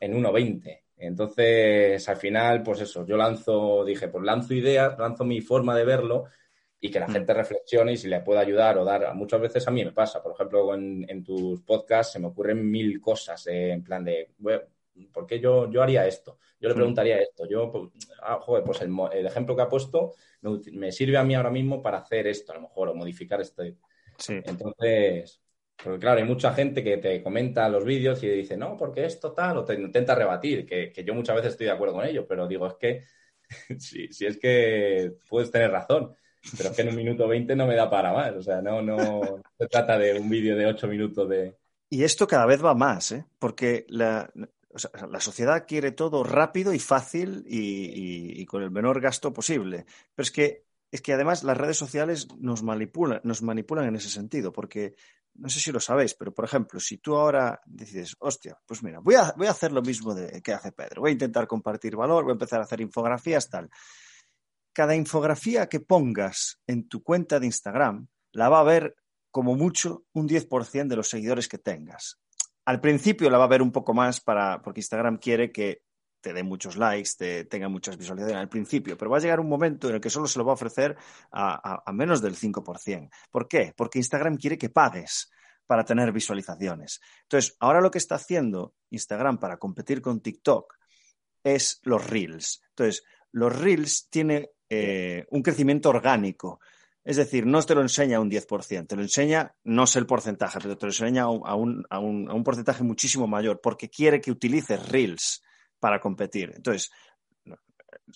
[0.01, 0.83] en 1.20.
[0.97, 5.85] Entonces, al final, pues eso, yo lanzo, dije, pues lanzo ideas, lanzo mi forma de
[5.85, 6.25] verlo
[6.81, 7.13] y que la mm.
[7.13, 9.15] gente reflexione y si le puede ayudar o dar.
[9.15, 13.01] Muchas veces a mí me pasa, por ejemplo, en, tus podcasts se me ocurren mil
[13.01, 14.31] cosas en plan de,
[15.13, 16.39] ¿por qué yo, yo haría esto?
[16.61, 16.77] Yo le mm.
[16.77, 17.47] preguntaría esto.
[17.49, 17.91] Yo, pues,
[18.23, 20.15] ah, joder, pues el, ejemplo que ha puesto
[20.73, 23.63] me, sirve a mí ahora mismo para hacer esto, a lo mejor, o modificar esto.
[24.19, 24.41] Sí.
[24.45, 25.43] Entonces,
[25.83, 29.33] porque claro, hay mucha gente que te comenta los vídeos y dice, no, porque esto
[29.33, 32.47] tal, o te intenta rebatir, que, yo muchas veces estoy de acuerdo con ello, pero
[32.47, 33.03] digo, es que
[33.79, 36.15] si, si, es que puedes tener razón,
[36.57, 38.81] pero es que en un minuto veinte no me da para más, o sea, no,
[38.81, 41.57] no, se trata de un vídeo de ocho minutos de...
[41.91, 43.27] Y esto cada vez va más, ¿eh?
[43.39, 44.31] porque la,
[45.09, 49.87] la sociedad quiere todo rápido y fácil y, con el menor gasto posible.
[50.15, 54.09] Pero es que, es que además las redes sociales nos manipulan, nos manipulan en ese
[54.09, 54.95] sentido, porque
[55.35, 59.01] no sé si lo sabéis, pero por ejemplo, si tú ahora decides, hostia, pues mira,
[59.01, 61.97] voy a, voy a hacer lo mismo de, que hace Pedro, voy a intentar compartir
[61.97, 63.71] valor, voy a empezar a hacer infografías, tal.
[64.73, 68.97] Cada infografía que pongas en tu cuenta de Instagram la va a ver
[69.31, 72.22] como mucho un 10% de los seguidores que tengas.
[72.65, 75.83] Al principio la va a ver un poco más para, porque Instagram quiere que
[76.23, 79.49] te dé muchos likes, te tenga muchas visualizaciones al principio, pero va a llegar un
[79.49, 80.97] momento en el que solo se lo va a ofrecer
[81.33, 83.11] a, menos del 5%.
[83.31, 83.75] ¿Por qué?
[83.77, 85.31] Porque Instagram quiere que pagues
[85.67, 87.01] para tener visualizaciones.
[87.23, 90.75] Entonces, ahora lo que está haciendo Instagram para competir con TikTok
[91.43, 92.63] es los Reels.
[92.71, 96.61] Entonces, los Reels tienen eh, un crecimiento orgánico.
[97.05, 100.59] Es decir, no te lo enseña un 10%, te lo enseña, no sé el porcentaje,
[100.63, 104.89] pero te lo enseña a un, a un porcentaje muchísimo mayor, porque quiere que utilices
[104.89, 105.43] Reels
[105.81, 106.53] para competir.
[106.55, 106.93] Entonces,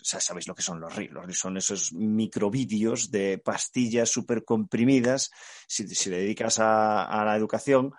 [0.02, 5.30] sabéis lo que son los reels, son esos microvídeos de pastillas súper comprimidas.
[5.66, 7.92] Si, le dedicas a, la educación,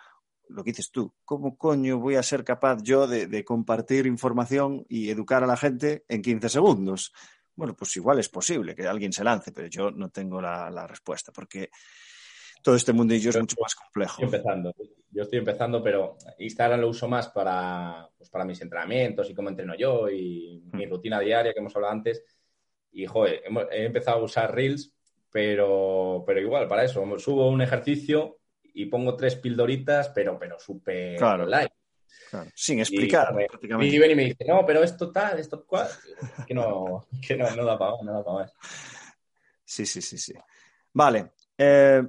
[0.50, 5.10] lo que dices tú, ¿cómo coño voy a ser capaz yo de, compartir información y
[5.10, 7.13] educar a la gente en 15 segundos?
[7.58, 10.88] Bueno, pues igual es posible que alguien se lance, pero yo no tengo la, la
[10.88, 11.70] respuesta, porque
[12.63, 14.24] todo este mundillo es mucho más complejo.
[14.24, 14.76] Estoy empezando,
[15.10, 19.50] yo estoy empezando, pero Instagram lo uso más para, pues para mis entrenamientos y cómo
[19.50, 20.89] entreno yo y mi hmm.
[20.89, 22.24] rutina diaria que hemos hablado antes.
[22.91, 23.41] Y, joder,
[23.72, 24.93] he empezado a usar Reels,
[25.32, 31.17] pero, pero igual, para eso, subo un ejercicio y pongo tres pildoritas, pero, pero súper
[31.17, 31.72] claro, light.
[32.54, 33.96] Sin explicar, y, prácticamente.
[33.96, 35.88] Y ven y me dice, no, pero esto tal, esto cual.
[36.46, 38.54] Que no, que no, no da para más, no da para más.
[39.63, 40.34] Sí, sí, sí, sí.
[40.93, 41.32] Vale.
[41.58, 42.04] Eh,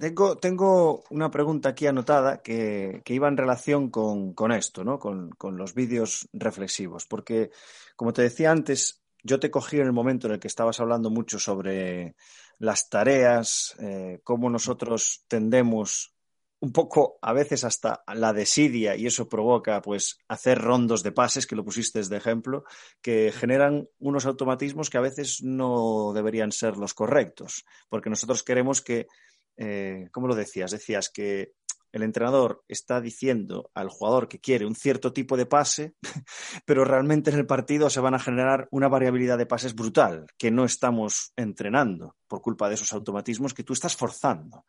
[0.00, 4.98] tengo, tengo, una pregunta aquí anotada que, iba en relación con, esto, ¿no?
[4.98, 7.50] Con, los vídeos reflexivos, porque,
[7.96, 11.10] como te decía antes, yo te cogí en el momento en el que estabas hablando
[11.10, 12.14] mucho sobre
[12.58, 16.14] las tareas, eh, cómo nosotros tendemos
[16.60, 21.46] un poco a veces hasta la desidia y eso provoca pues hacer rondos de pases,
[21.46, 22.64] que lo pusiste de ejemplo,
[23.00, 28.82] que generan unos automatismos que a veces no deberían ser los correctos, porque nosotros queremos
[28.82, 29.06] que
[29.56, 30.70] eh, ¿cómo lo decías?
[30.70, 31.52] Decías que
[31.92, 35.94] el entrenador está diciendo al jugador que quiere un cierto tipo de pase,
[36.64, 40.50] pero realmente en el partido se van a generar una variabilidad de pases brutal que
[40.50, 44.64] no estamos entrenando por culpa de esos automatismos que tú estás forzando.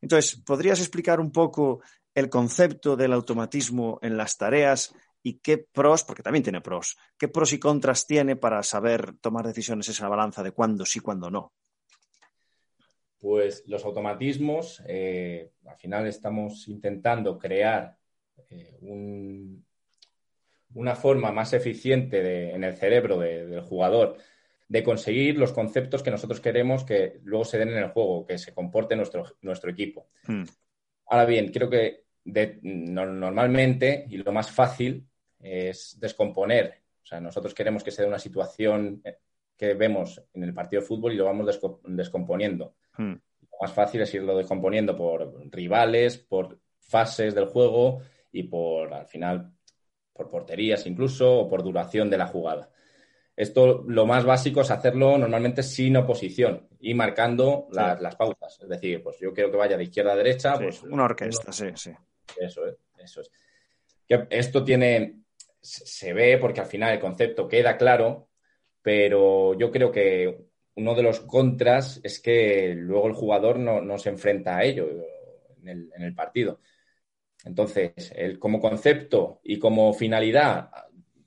[0.00, 1.80] Entonces, ¿podrías explicar un poco
[2.14, 7.28] el concepto del automatismo en las tareas y qué pros, porque también tiene pros, qué
[7.28, 11.52] pros y contras tiene para saber tomar decisiones esa balanza de cuándo sí, cuándo no?
[13.18, 17.96] Pues los automatismos, eh, al final estamos intentando crear
[18.48, 18.78] eh,
[20.74, 24.18] una forma más eficiente en el cerebro del jugador
[24.68, 28.36] de conseguir los conceptos que nosotros queremos que luego se den en el juego, que
[28.38, 30.08] se comporte nuestro, nuestro equipo.
[30.26, 30.44] Hmm.
[31.06, 32.04] Ahora bien, creo que
[32.62, 35.08] normalmente y lo más fácil
[35.40, 36.82] es descomponer.
[37.02, 39.02] O sea, nosotros queremos que se dé una situación
[39.56, 42.76] que vemos en el partido de fútbol y lo vamos descomponiendo.
[42.96, 43.14] Hmm.
[43.40, 49.06] Lo más fácil es irlo descomponiendo por rivales, por fases del juego y por, al
[49.06, 49.50] final,
[50.12, 52.70] por porterías incluso o por duración de la jugada.
[53.38, 58.58] Esto lo más básico es hacerlo normalmente sin oposición y marcando las, pausas.
[58.60, 60.58] Es decir, pues yo quiero que vaya de izquierda a derecha.
[60.58, 61.92] pues, una orquesta, sí, sí.
[62.36, 63.30] Eso es, eso es.
[64.08, 65.20] Que esto tiene,
[65.60, 68.28] se ve porque al final el concepto queda claro,
[68.82, 74.08] pero yo creo que uno de los contras es que luego el jugador no, se
[74.08, 74.88] enfrenta a ello
[75.60, 76.58] en el, en el partido.
[77.44, 80.70] Entonces, el, como concepto y como finalidad,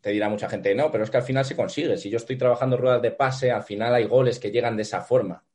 [0.02, 1.98] te dirá mucha gente, no, pero es que al final se consigue.
[1.98, 5.02] Si yo estoy trabajando ruedas de pase, al final hay goles que llegan de esa
[5.02, 5.46] forma.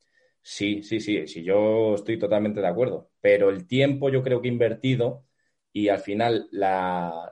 [0.43, 3.11] Sí, sí, sí, sí, yo estoy totalmente de acuerdo.
[3.21, 5.25] Pero el tiempo yo creo que invertido
[5.73, 7.31] y al final la,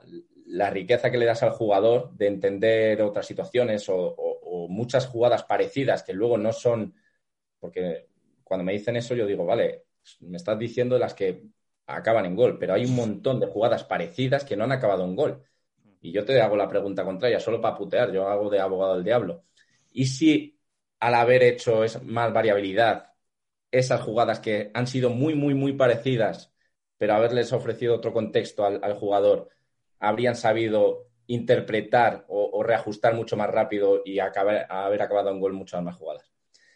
[0.71, 6.13] riqueza que le das al jugador de entender otras situaciones o, muchas jugadas parecidas que
[6.13, 6.95] luego no son,
[7.59, 8.09] porque
[8.43, 9.85] cuando me dicen eso yo digo, vale,
[10.21, 11.43] me estás diciendo las que
[11.87, 15.15] acaban en gol, pero hay un montón de jugadas parecidas que no han acabado en
[15.15, 15.43] gol.
[16.05, 19.03] Y yo te hago la pregunta contraria, solo para putear, yo hago de abogado del
[19.03, 19.45] diablo.
[19.91, 20.59] ¿Y si
[20.99, 23.13] al haber hecho más variabilidad,
[23.71, 26.53] esas jugadas que han sido muy, muy, muy parecidas,
[26.99, 29.49] pero haberles ofrecido otro contexto al, jugador,
[29.99, 35.81] habrían sabido interpretar o, reajustar mucho más rápido y acabar, haber acabado en gol muchas
[35.81, 36.31] más jugadas?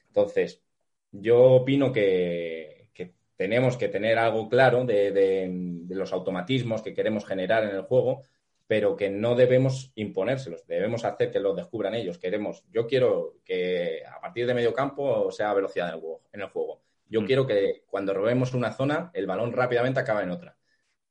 [0.08, 0.64] Entonces,
[1.12, 2.90] yo opino que,
[3.38, 8.24] tenemos que tener algo claro de los automatismos que queremos generar en el juego
[8.70, 12.20] pero que no debemos imponérselos, debemos hacer que los descubran ellos.
[12.20, 16.22] Queremos, yo quiero que a partir de medio campo sea velocidad en el juego.
[16.32, 16.84] En el juego.
[17.08, 17.26] Yo mm.
[17.26, 20.56] quiero que cuando robemos una zona, el balón rápidamente acabe en otra.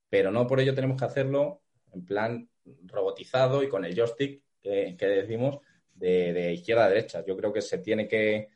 [0.08, 2.48] Pero no por ello tenemos que hacerlo en plan
[2.84, 5.58] robotizado y con el joystick que, decimos
[5.96, 7.24] de, izquierda a derecha.
[7.26, 8.50] Yo creo que se tiene que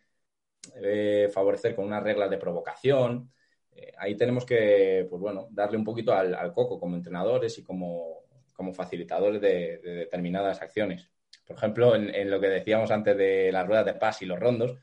[0.77, 3.33] eh, favorecer con unas reglas de provocación.
[3.73, 8.22] Eh, ahí tenemos que, pues bueno, darle un poquito al coco como entrenadores y como
[8.63, 11.11] como facilitadores de, determinadas acciones.
[11.45, 14.79] Por ejemplo, en, lo que decíamos antes de las ruedas de paz y los rondos,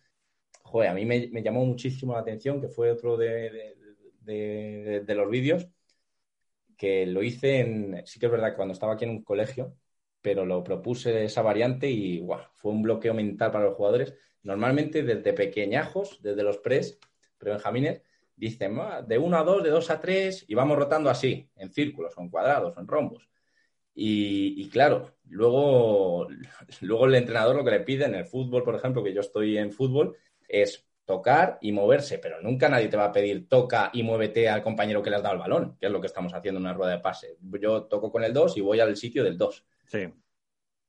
[0.63, 3.75] joder, a mí me, llamó muchísimo la atención, que fue otro de,
[5.07, 5.69] los vídeos,
[6.77, 9.77] que lo hice en, sí que es verdad cuando estaba aquí en un colegio,
[10.21, 12.21] pero lo propuse esa variante y
[12.55, 14.13] fue un bloqueo mental para los jugadores.
[14.43, 16.99] Normalmente desde pequeñajos, desde los pres,
[17.37, 18.01] pero Benjamines,
[18.35, 22.17] dicen de 1 a 2, de 2 a 3 y vamos rotando así, en círculos,
[22.17, 23.29] o en cuadrados, o en rombos.
[24.01, 26.29] Y, claro, luego,
[26.79, 29.57] luego el entrenador lo que le pide en el fútbol, por ejemplo, que yo estoy
[29.57, 30.15] en fútbol,
[30.47, 34.63] es tocar y moverse, pero nunca nadie te va a pedir toca y muévete al
[34.63, 36.73] compañero que le has dado el balón, que es lo que estamos haciendo en una
[36.73, 37.35] rueda de pase.
[37.59, 39.65] Yo toco con el 2 y voy al sitio del 2.
[39.87, 40.07] Sí.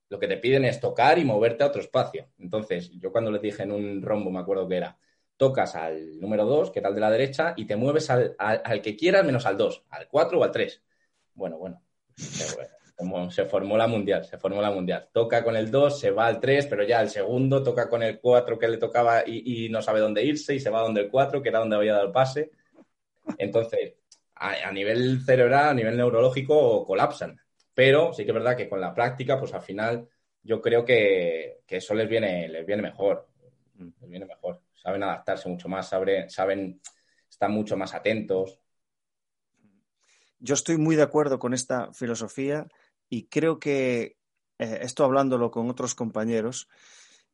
[0.08, 2.28] Lo que te piden es tocar y moverte a otro espacio.
[2.38, 4.96] Entonces, yo cuando les dije en un rombo, me acuerdo que era,
[5.36, 8.94] tocas al número 2, que tal de la derecha, y te mueves al, al, que
[8.94, 10.80] quieras menos al 2, al 4 o al 3.
[11.34, 11.82] Bueno, bueno.
[12.54, 12.79] bueno
[13.30, 15.08] se formó la mundial, se formó la mundial.
[15.12, 18.20] Toca con el 2, se va al 3, pero ya el segundo toca con el
[18.20, 21.42] 4 que le tocaba y, no sabe dónde irse y se va donde el 4,
[21.42, 22.50] que era donde había dado el pase.
[23.38, 23.94] Entonces,
[24.34, 27.40] a, nivel cerebral, a nivel neurológico, colapsan.
[27.74, 30.08] Pero sí que es verdad que con la práctica, pues al final
[30.42, 33.28] yo creo que, eso les viene, les viene mejor.
[33.78, 34.60] Les viene mejor.
[34.74, 36.80] Saben adaptarse mucho más, saben, saben,
[37.28, 38.58] están mucho más atentos.
[40.38, 42.66] Yo estoy muy de acuerdo con esta filosofía
[43.10, 44.16] y creo que,
[44.58, 46.68] eh, esto hablándolo con otros compañeros,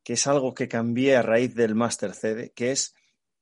[0.03, 2.95] que es algo que cambié a raíz del máster CD, que es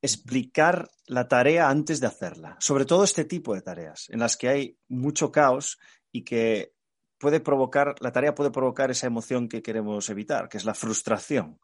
[0.03, 2.57] explicar la tarea antes de hacerla.
[2.61, 5.79] Sobre todo este tipo de tareas, en las que hay mucho caos
[6.13, 6.75] y que
[7.19, 11.59] puede provocar, la tarea puede provocar esa emoción que queremos evitar, que es la frustración.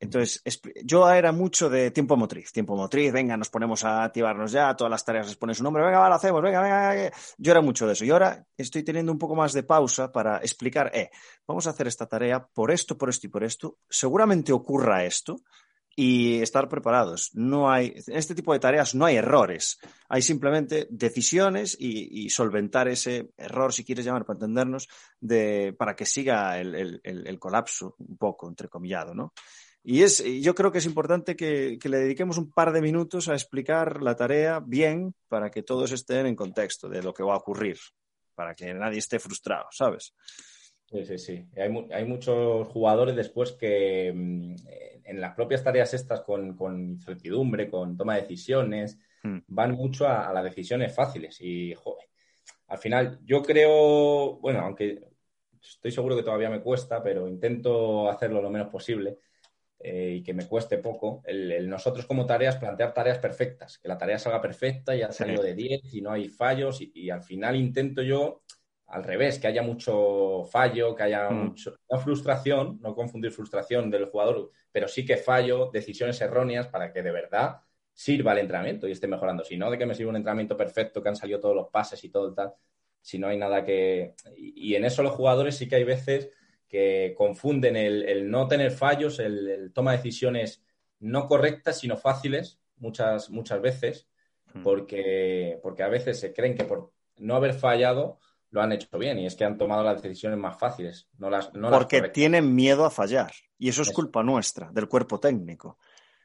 [0.00, 0.42] Entonces,
[0.84, 4.90] yo era mucho de tiempo motriz, tiempo motriz, venga, nos ponemos a activarnos ya, todas
[4.90, 7.86] las tareas les ponen su nombre, venga, va, lo hacemos, venga, venga, Yo era mucho
[7.86, 8.04] de eso.
[8.04, 11.10] Y ahora estoy teniendo un poco más de pausa para explicar, eh,
[11.46, 13.78] vamos a hacer esta tarea por esto, por esto y por esto.
[13.88, 15.42] Seguramente ocurra esto
[15.96, 17.30] y estar preparados.
[17.34, 22.86] No hay, en este tipo de tareas no hay errores, hay simplemente decisiones y, solventar
[22.86, 27.96] ese error, si quieres llamar, para entendernos, de, para que siga el, el, el colapso
[27.98, 29.32] un poco, entrecomillado, ¿no?
[29.90, 33.32] Y es, yo creo que es importante que, le dediquemos un par de minutos a
[33.32, 37.38] explicar la tarea bien para que todos estén en contexto de lo que va a
[37.38, 37.78] ocurrir,
[38.34, 40.12] para que nadie esté frustrado, ¿sabes?
[40.90, 41.46] Sí, sí, sí.
[41.56, 44.56] Hay, muchos jugadores después que mm,
[45.04, 49.38] en las propias tareas estas con, incertidumbre, con toma de decisiones, hmm.
[49.46, 51.40] van mucho a, las decisiones fáciles.
[51.40, 52.10] Y, joder,
[52.66, 55.02] al final yo creo, bueno, aunque
[55.62, 59.20] estoy seguro que todavía me cuesta, pero intento hacerlo lo menos posible
[59.80, 63.96] eh, y que me cueste poco, el, nosotros como tareas plantear tareas perfectas, que la
[63.96, 67.54] tarea salga perfecta y ha salido de 10 y no hay fallos y, al final
[67.54, 68.42] intento yo
[68.88, 71.44] al revés, que haya mucho fallo, que haya mm.
[71.44, 76.92] mucho, no frustración, no confundir frustración del jugador, pero sí que fallo, decisiones erróneas para
[76.92, 77.58] que de verdad
[77.92, 79.44] sirva el entrenamiento y esté mejorando.
[79.44, 82.02] Si no, de que me sirva un entrenamiento perfecto, que han salido todos los pases
[82.02, 82.54] y todo el tal,
[83.00, 84.14] si no hay nada que...
[84.36, 86.30] y en eso los jugadores sí que hay veces
[86.68, 90.62] que confunden el, no tener fallos, el, toma decisiones
[91.00, 94.08] no correctas, sino fáciles, muchas, muchas veces,
[94.52, 94.62] hmm.
[94.62, 98.18] porque, porque a veces se creen que por no haber fallado
[98.50, 101.08] lo han hecho bien y es que han tomado las decisiones más fáciles.
[101.18, 105.78] No las, porque tienen miedo a fallar y eso es culpa nuestra, del cuerpo técnico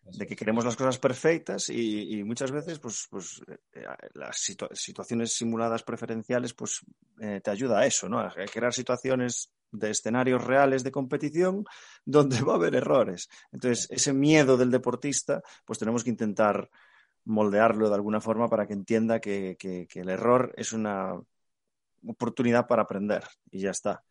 [0.05, 3.41] de que queremos las cosas perfectas y, muchas veces pues, pues
[3.73, 4.37] eh, las
[4.73, 6.81] situaciones simuladas preferenciales pues
[7.19, 8.19] eh, te ayuda a eso, ¿no?
[8.19, 11.65] A crear situaciones de escenarios reales de competición
[12.05, 13.29] donde va a haber errores.
[13.51, 16.69] Entonces, ese miedo del deportista, pues tenemos que intentar
[17.25, 19.57] moldearlo de alguna forma para que entienda que,
[19.93, 21.13] el error es una
[22.05, 24.03] oportunidad para aprender y ya está.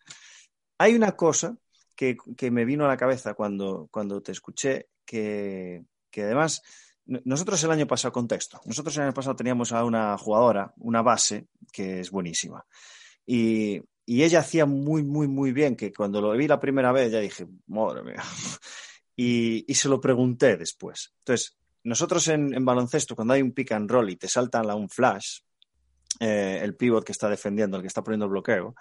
[0.79, 1.57] Hay una cosa
[1.95, 2.17] que,
[2.51, 6.63] me vino a la cabeza cuando, cuando te escuché, que, que además
[7.05, 11.49] nosotros el año pasado, contexto, nosotros el año pasado teníamos a una jugadora, una base,
[11.73, 12.65] que es buenísima.
[13.27, 17.13] Y, y ella hacía muy, muy, muy bien, que cuando lo vi la primera vez
[17.13, 18.23] ya dije, madre mía.
[19.15, 21.13] Y, y se lo pregunté después.
[21.19, 24.89] Entonces, nosotros en, baloncesto, cuando hay un pick and roll y te saltan a un
[24.89, 25.41] flash,
[26.21, 28.75] eh, el pivot que está defendiendo, el que está poniendo el bloqueo,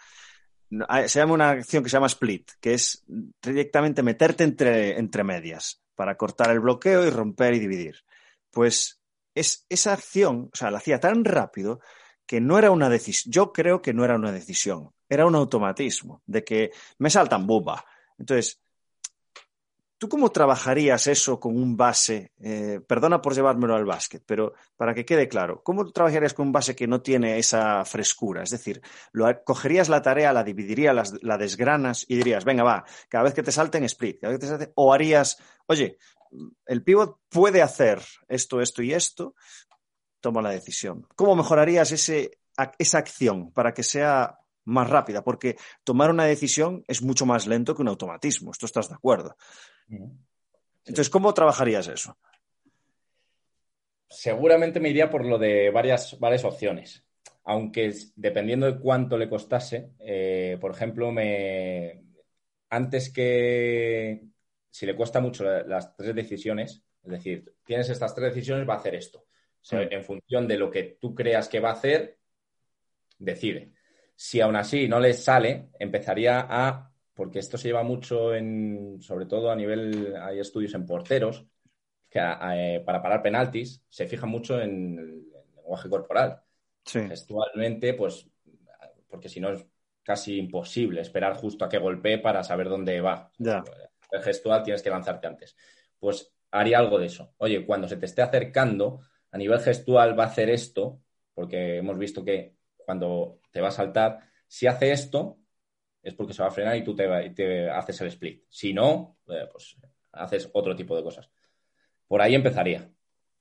[0.70, 3.04] se llama una acción que se llama split, que es
[3.42, 7.98] directamente meterte entre, entre medias para cortar el bloqueo y romper y dividir.
[8.52, 9.02] Pues
[9.36, 11.82] es, esa acción, o sea, la hacía tan rápido
[12.26, 16.22] que no era una decisión, yo creo que no era una decisión, era un automatismo,
[16.26, 17.84] de que me saltan buba.
[18.18, 18.62] Entonces,
[20.02, 22.32] ¿tú cómo trabajarías eso con un base?
[22.42, 26.52] Eh, perdona por llevármelo al básquet, pero para que quede claro, ¿cómo trabajarías con un
[26.52, 28.42] base que no tiene esa frescura?
[28.42, 28.82] Es decir,
[29.12, 33.44] lo, cogerías la tarea, la dividirías, la desgranas y dirías, venga, va, cada vez que
[33.44, 35.98] te salten, split, cada vez que te salten, o harías, oye,
[36.66, 39.36] el pivot puede hacer esto, esto y esto,
[40.22, 41.06] toma la decisión.
[41.16, 42.40] ¿Cómo mejorarías ese,
[42.78, 45.24] esa acción para que sea más rápida?
[45.24, 48.52] Porque tomar una decisión es mucho más lento que un automatismo.
[48.52, 49.36] ¿Esto estás de acuerdo?
[50.86, 52.18] Entonces, ¿cómo trabajarías eso?
[54.08, 57.04] Seguramente me iría por lo de varias, varias opciones.
[57.44, 62.04] Aunque dependiendo de cuánto le costase, eh, por ejemplo, me
[62.70, 64.24] antes que
[64.70, 68.78] si le cuesta mucho las tres decisiones, es decir, tienes estas tres decisiones, va a
[68.78, 69.26] hacer esto
[69.70, 72.18] en función de lo que tú creas que va a hacer,
[73.18, 73.74] decide.
[74.16, 79.26] Si aún así no le sale, empezaría a, porque esto se lleva mucho en, sobre
[79.26, 81.46] todo a nivel, hay estudios en porteros,
[82.10, 86.42] que eh, para parar penaltis se fija mucho en el, lenguaje corporal.
[86.86, 88.28] Gestualmente, pues,
[89.08, 89.66] porque si no es
[90.04, 93.32] casi imposible esperar justo a que golpee para saber dónde va.
[93.38, 95.56] El gestual tienes que lanzarte antes.
[96.00, 97.34] Pues haría algo de eso.
[97.38, 101.02] Oye, cuando se te esté acercando, a nivel gestual va a hacer esto,
[101.34, 105.38] porque hemos visto que cuando te va a saltar, si hace esto,
[106.04, 108.44] es porque se va a frenar y tú te, haces el split.
[108.50, 109.78] Si no, eh, pues
[110.12, 111.30] haces otro tipo de cosas.
[112.08, 112.90] Por ahí empezaría.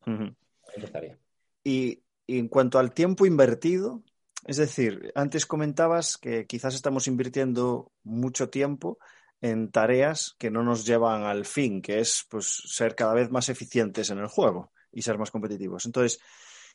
[0.06, 1.18] empezaría.
[1.64, 4.04] Y, en cuanto al tiempo invertido,
[4.46, 8.98] es decir, antes comentabas que quizás estamos invirtiendo mucho tiempo
[9.40, 13.48] en tareas que no nos llevan al fin, que es pues, ser cada vez más
[13.48, 15.86] eficientes en el juego y ser más competitivos.
[15.86, 16.20] Entonces,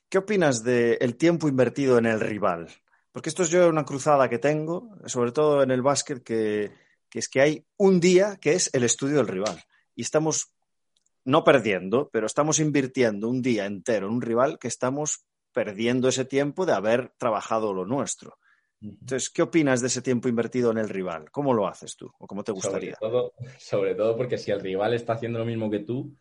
[0.10, 2.68] ¿qué opinas del tiempo invertido en el rival?
[3.12, 6.72] Porque esto es yo una cruzada que tengo, sobre todo en el básquet, que,
[7.14, 9.64] es que hay un día que es el estudio del rival.
[9.96, 10.52] Y estamos
[11.24, 16.26] no perdiendo, pero estamos invirtiendo un día entero en un rival que estamos perdiendo ese
[16.26, 18.38] tiempo de haber trabajado lo nuestro.
[18.82, 21.32] Entonces, ¿qué opinas de ese tiempo invertido en el rival?
[21.32, 22.12] ¿Cómo lo haces tú?
[22.20, 22.96] ¿O cómo te gustaría?
[23.00, 26.14] Sobre todo, sobre todo porque si el rival está haciendo lo mismo que tú,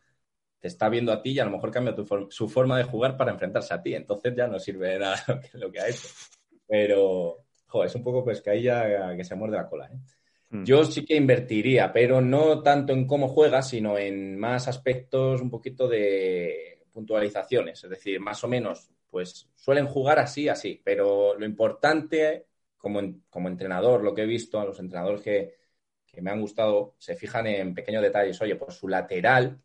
[0.65, 1.95] te está viendo a ti y a lo mejor cambia
[2.29, 3.93] su forma de jugar para enfrentarse a ti.
[3.93, 5.23] Entonces ya no sirve de nada
[5.53, 6.07] lo que, ha hecho.
[6.67, 9.85] Pero, joder, es un poco pescadilla que se muerde la cola.
[9.85, 9.99] ¿eh?
[10.49, 10.63] Hmm.
[10.63, 15.51] Yo sí que invertiría, pero no tanto en cómo juega, sino en más aspectos un
[15.51, 17.83] poquito de puntualizaciones.
[17.83, 20.81] Es decir, más o menos, pues suelen jugar así, así.
[20.83, 25.57] Pero lo importante, como, como entrenador, lo que he visto a los entrenadores que,
[26.07, 28.41] que me han gustado, se fijan en pequeños detalles.
[28.41, 29.61] Oye, pues su lateral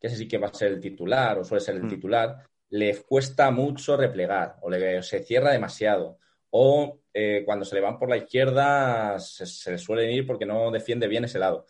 [0.00, 1.88] que ese sí que va a ser el titular o suele ser el hmm.
[1.88, 2.36] titular,
[2.70, 6.18] le cuesta mucho replegar o le, se cierra demasiado.
[6.50, 10.70] O eh, cuando se le van por la izquierda se, le suelen ir porque no
[10.70, 11.66] defiende bien ese lado.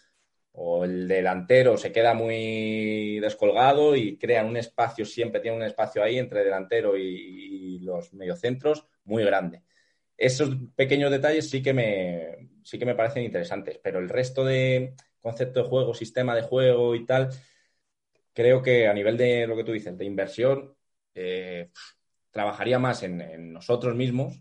[0.53, 6.03] o el delantero se queda muy descolgado y crea un espacio, siempre tiene un espacio
[6.03, 9.63] ahí entre delantero y, los mediocentros muy grande.
[10.17, 14.95] Esos pequeños detalles sí que me, sí que me parecen interesantes, pero el resto de
[15.21, 17.31] concepto de juego, sistema de juego y tal,
[18.39, 20.73] creo que a nivel de lo que tú dices, de inversión,
[21.13, 21.73] eh,
[22.31, 24.41] trabajaría más en nosotros mismos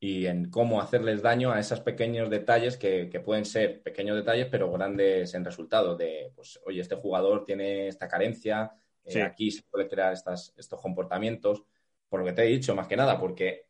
[0.00, 4.72] y en cómo hacerles daño a esos pequeños detalles que, pueden ser pequeños detalles, pero
[4.72, 5.96] grandes en resultado.
[5.96, 8.72] De, pues, oye, este jugador tiene esta carencia,
[9.04, 11.62] eh, aquí se puede crear estas, estos comportamientos.
[12.08, 13.66] Por lo que te he dicho, más que nada, porque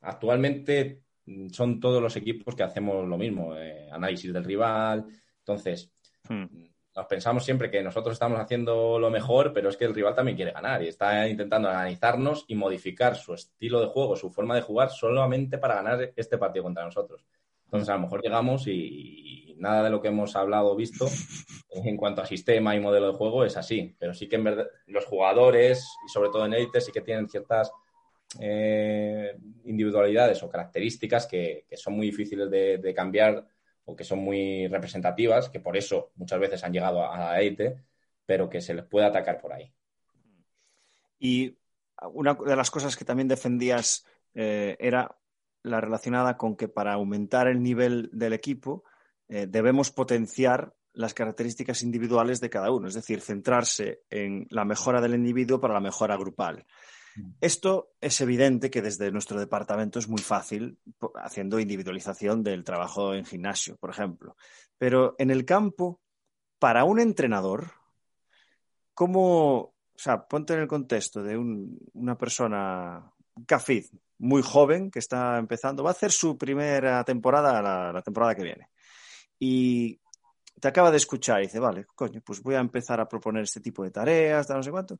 [0.00, 1.02] actualmente
[1.52, 5.04] son todos los equipos que hacemos lo mismo, eh, análisis del rival.
[5.40, 5.92] Entonces,
[6.26, 6.67] hmm
[6.98, 10.36] nos pensamos siempre que nosotros estamos haciendo lo mejor, pero es que el rival también
[10.36, 14.62] quiere ganar y está intentando analizarnos y modificar su estilo de juego, su forma de
[14.62, 17.24] jugar solamente para ganar este partido contra nosotros.
[17.66, 21.06] Entonces, a lo mejor llegamos y, nada de lo que hemos hablado o visto
[21.70, 25.04] en cuanto a sistema y modelo de juego es así, pero sí que verdad los
[25.04, 27.70] jugadores y sobre todo en élite sí que tienen ciertas
[28.40, 29.36] eh,
[29.66, 33.46] individualidades o características que, son muy difíciles de cambiar
[33.88, 37.84] o que son muy representativas, que por eso muchas veces han llegado a la élite,
[38.26, 39.72] pero que se les puede atacar por ahí.
[41.18, 41.56] Y
[42.12, 45.16] una de las cosas que también defendías eh, era
[45.62, 48.84] la relacionada con que para aumentar el nivel del equipo
[49.26, 55.00] eh, debemos potenciar las características individuales de cada uno, es decir, centrarse en la mejora
[55.00, 56.66] del individuo para la mejora grupal.
[57.40, 60.78] Esto es evidente que desde nuestro departamento es muy fácil
[61.16, 64.36] haciendo individualización del trabajo en gimnasio, por ejemplo.
[64.76, 66.00] Pero en el campo,
[66.58, 67.72] para un entrenador,
[68.94, 73.86] ¿cómo, o sea, ponte en el contexto de una persona, un cafid,
[74.18, 78.42] muy joven que está empezando, va a hacer su primera temporada la, la temporada que
[78.42, 78.68] viene.
[79.38, 80.00] Y
[80.60, 83.60] te acaba de escuchar y dice, vale, coño, pues voy a empezar a proponer este
[83.60, 84.98] tipo de tareas, no sé cuánto.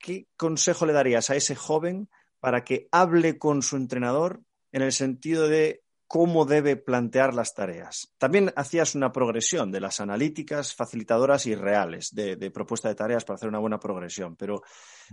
[0.00, 2.08] ¿Qué consejo le darías a ese joven
[2.40, 4.42] para que hable con su entrenador
[4.72, 8.12] en el sentido de cómo debe plantear las tareas?
[8.18, 13.36] También hacías una progresión de las analíticas, facilitadoras y reales de, propuesta de tareas para
[13.36, 14.62] hacer una buena progresión, pero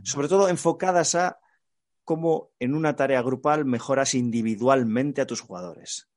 [0.04, 1.40] sobre todo enfocadas a
[2.04, 6.08] cómo en una tarea grupal mejoras individualmente a tus jugadores.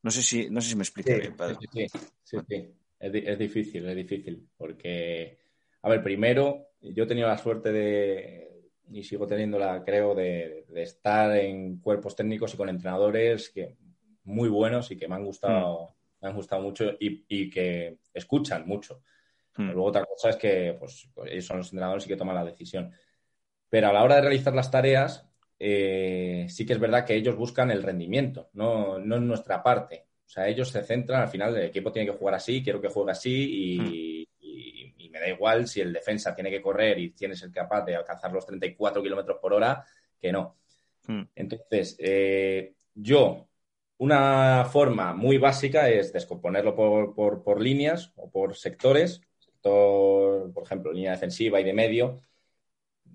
[0.00, 1.36] No sé si, no sé si me bien,
[1.72, 1.86] Sí,
[2.22, 2.74] sí, sí.
[3.00, 5.38] es difícil, es difícil, porque,
[5.82, 8.48] a ver, primero yo he tenido la suerte de,
[8.90, 13.76] y sigo teniéndola, creo, de, estar en cuerpos técnicos y con entrenadores que
[14.24, 16.22] muy buenos y que me han gustado, mm.
[16.22, 19.02] me han gustado mucho y, que escuchan mucho.
[19.56, 19.70] Mm.
[19.70, 22.92] Luego otra cosa es que pues, ellos son los entrenadores y que toman la decisión.
[23.68, 27.36] Pero a la hora de realizar las tareas, eh, sí que es verdad que ellos
[27.36, 30.06] buscan el rendimiento, no, no es nuestra parte.
[30.24, 32.88] O sea, ellos se centran, al final el equipo tiene que jugar así, quiero que
[32.88, 34.17] juegue así y, mm
[35.18, 37.96] me da igual si el defensa tiene que correr y tiene que ser capaz de
[37.96, 39.84] alcanzar los 34 kilómetros por hora,
[40.20, 40.56] que no.
[41.06, 41.22] Hmm.
[41.34, 43.48] Entonces, eh, yo,
[43.98, 49.20] una forma muy básica es descomponerlo por, líneas o por sectores.
[49.38, 52.20] Sector, por ejemplo, línea defensiva y de medio,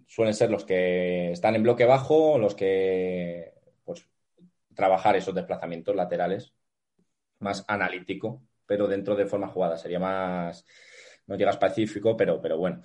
[0.08, 3.54] suelen ser los que están en bloque bajo los que
[3.86, 4.06] pues,
[4.76, 6.54] trabajar esos desplazamientos laterales,
[7.40, 9.78] más analítico, pero dentro de forma jugada.
[9.78, 10.66] Sería más
[11.28, 12.82] no llega específico, pero, pero bueno.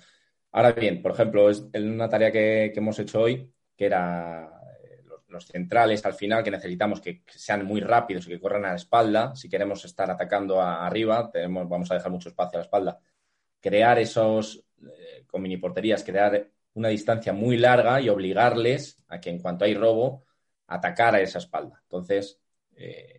[0.51, 4.49] Ahora bien, por ejemplo, es una tarea que, hemos hecho hoy, que era
[4.83, 8.69] eh, los, centrales al final, que necesitamos que, sean muy rápidos y que corran a
[8.69, 9.35] la espalda.
[9.35, 12.99] Si queremos estar atacando arriba, tenemos, vamos a dejar mucho espacio a la espalda.
[13.61, 19.29] Crear esos, eh, con mini porterías, crear una distancia muy larga y obligarles a que
[19.29, 20.25] en cuanto hay robo,
[20.67, 21.79] atacar a esa espalda.
[21.83, 22.39] Entonces,
[22.75, 23.18] eh,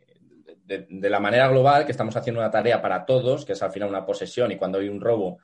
[0.79, 3.89] de, la manera global, que estamos haciendo una tarea para todos, que es al final
[3.89, 5.39] una posesión y cuando hay un robo,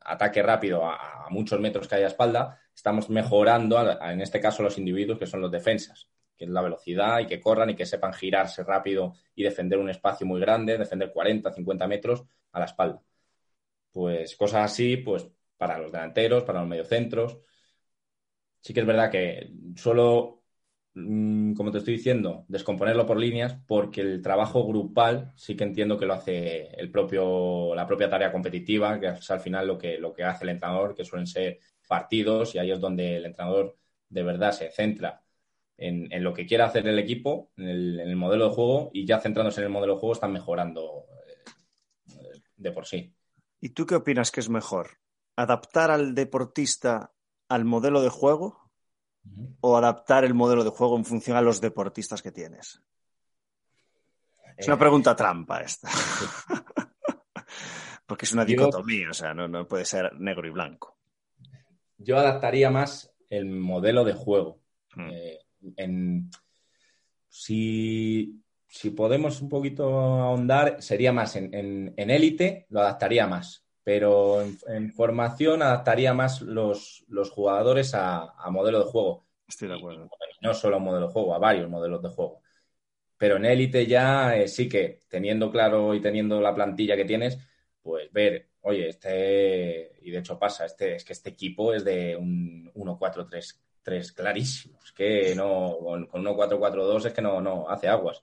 [0.00, 4.78] ataque rápido a, muchos metros que hay a espalda, estamos mejorando, en este caso, los
[4.78, 8.12] individuos que son los defensas, que es la velocidad y que corran y que sepan
[8.14, 13.02] girarse rápido y defender un espacio muy grande, defender 40, 50 metros a la espalda.
[13.92, 17.38] Pues cosas así, pues para los delanteros, para los mediocentros.
[18.60, 20.37] Sí que es verdad que solo Mm,
[21.56, 26.06] como te estoy diciendo, descomponerlo por líneas, porque el trabajo grupal sí que entiendo que
[26.06, 30.12] lo hace el propio, la propia tarea competitiva, que es al final lo que, lo
[30.12, 33.76] que hace el entrenador, que suelen ser partidos, y ahí es donde el entrenador
[34.08, 35.22] de verdad se centra
[35.76, 37.68] en, lo que quiere hacer el equipo, en
[38.00, 41.04] el, modelo de juego, y ya centrándose en el modelo de juego están mejorando
[42.08, 43.14] eh, de por sí.
[43.60, 44.98] ¿Y tú qué opinas que es mejor?
[45.36, 47.12] ¿Adaptar al deportista
[47.48, 48.67] al modelo de juego
[49.60, 52.82] o adaptar el modelo de juego en función a los deportistas que tienes?
[54.56, 55.88] Es una eh, pregunta trampa esta.
[58.06, 60.96] Porque es una dicotomía, o sea, no, no puede ser negro y blanco.
[61.98, 64.60] Yo adaptaría más el modelo de juego.
[64.94, 65.10] Hmm.
[65.12, 65.38] Eh,
[65.76, 66.30] en,
[67.28, 68.42] si,
[68.96, 73.67] podemos un poquito ahondar, sería más en élite, lo adaptaría más.
[73.88, 79.24] Pero en, formación adaptaría más los, jugadores a, modelo de juego.
[79.48, 80.10] Estoy de acuerdo.
[80.42, 82.42] no solo a un modelo de juego, a varios modelos de juego.
[83.16, 87.38] Pero en élite ya eh, sí que, teniendo claro y teniendo la plantilla que tienes,
[87.80, 92.14] pues ver, oye, este, y de hecho pasa, este, es que este equipo es de
[92.14, 94.80] un 1-4-3 clarísimo.
[94.84, 98.22] Es que no, con, con 1-4-4-2 es que no, no hace aguas.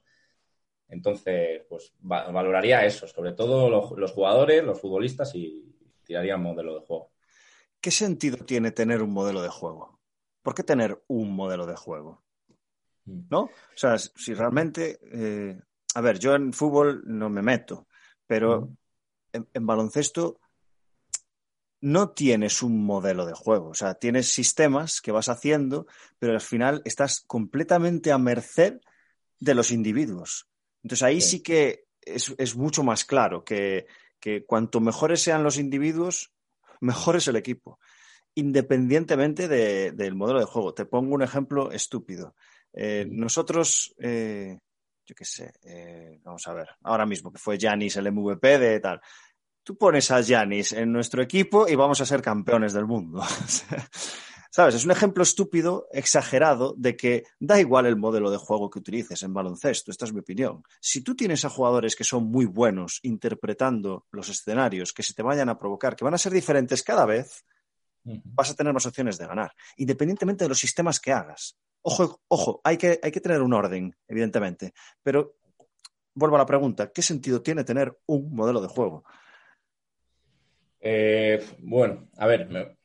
[0.88, 5.74] Entonces, pues valoraría eso, sobre todo los, jugadores, los futbolistas y
[6.04, 7.12] tiraría un modelo de juego.
[7.80, 9.98] ¿Qué sentido tiene tener un modelo de juego?
[10.42, 12.22] ¿Por qué tener un modelo de juego?
[13.04, 13.22] Mm.
[13.30, 13.40] ¿No?
[13.42, 14.98] O sea, si realmente.
[15.12, 15.58] Eh,
[15.94, 17.88] a ver, yo en fútbol no me meto,
[18.26, 18.70] pero
[19.32, 20.40] en, baloncesto
[21.80, 23.68] no tienes un modelo de juego.
[23.68, 25.86] O sea, tienes sistemas que vas haciendo,
[26.18, 28.80] pero al final estás completamente a merced
[29.38, 30.48] de los individuos.
[30.86, 33.88] Entonces ahí sí, que es, mucho más claro que,
[34.46, 36.32] cuanto mejores sean los individuos,
[36.80, 37.80] mejor es el equipo,
[38.36, 40.74] independientemente del modelo de juego.
[40.74, 42.36] Te pongo un ejemplo estúpido.
[42.72, 44.60] Eh, nosotros, eh,
[45.04, 48.78] yo qué sé, eh, vamos a ver, ahora mismo que fue Janis el MVP de
[48.78, 49.00] tal.
[49.64, 53.24] Tú pones a Janis en nuestro equipo y vamos a ser campeones del mundo.
[54.56, 54.74] ¿Sabes?
[54.74, 59.22] Es un ejemplo estúpido, exagerado, de que da igual el modelo de juego que utilices
[59.22, 59.90] en baloncesto.
[59.90, 60.62] Esta es mi opinión.
[60.80, 65.22] Si tú tienes a jugadores que son muy buenos interpretando los escenarios que se te
[65.22, 67.44] vayan a provocar, que van a ser diferentes cada vez,
[68.02, 71.58] vas a tener más opciones de ganar, independientemente de los sistemas que hagas.
[71.82, 75.36] Ojo, ojo, hay que, hay que tener un orden, evidentemente, pero
[76.14, 79.04] vuelvo a la pregunta, ¿qué sentido tiene tener un modelo de juego?
[80.80, 82.78] Eh, bueno, a ver,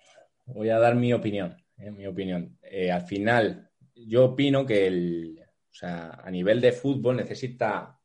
[0.47, 2.57] voy a dar mi opinión en mi opinión.
[2.61, 7.99] Eh, al final, yo opino que el, o sea, a nivel de fútbol necesita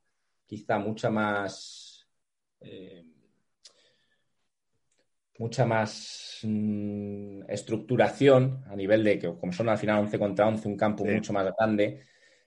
[0.47, 2.09] quizá mucha más.
[2.61, 3.05] Eh,
[5.39, 10.69] mucha más mm, estructuración a nivel de que, como son al final 11 contra 11,
[10.69, 12.01] un campo mucho más grande,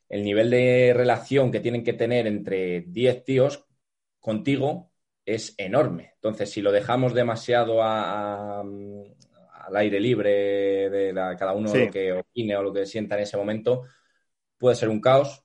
[0.08, 3.66] el nivel de relación que tienen que tener entre 10 tíos
[4.20, 4.92] contigo
[5.26, 6.14] es enorme.
[6.16, 8.64] Entonces, si lo dejamos demasiado a,
[9.70, 13.38] al aire libre de cada uno lo que opine o lo que sienta en ese
[13.38, 13.84] momento,
[14.58, 15.44] puede ser un caos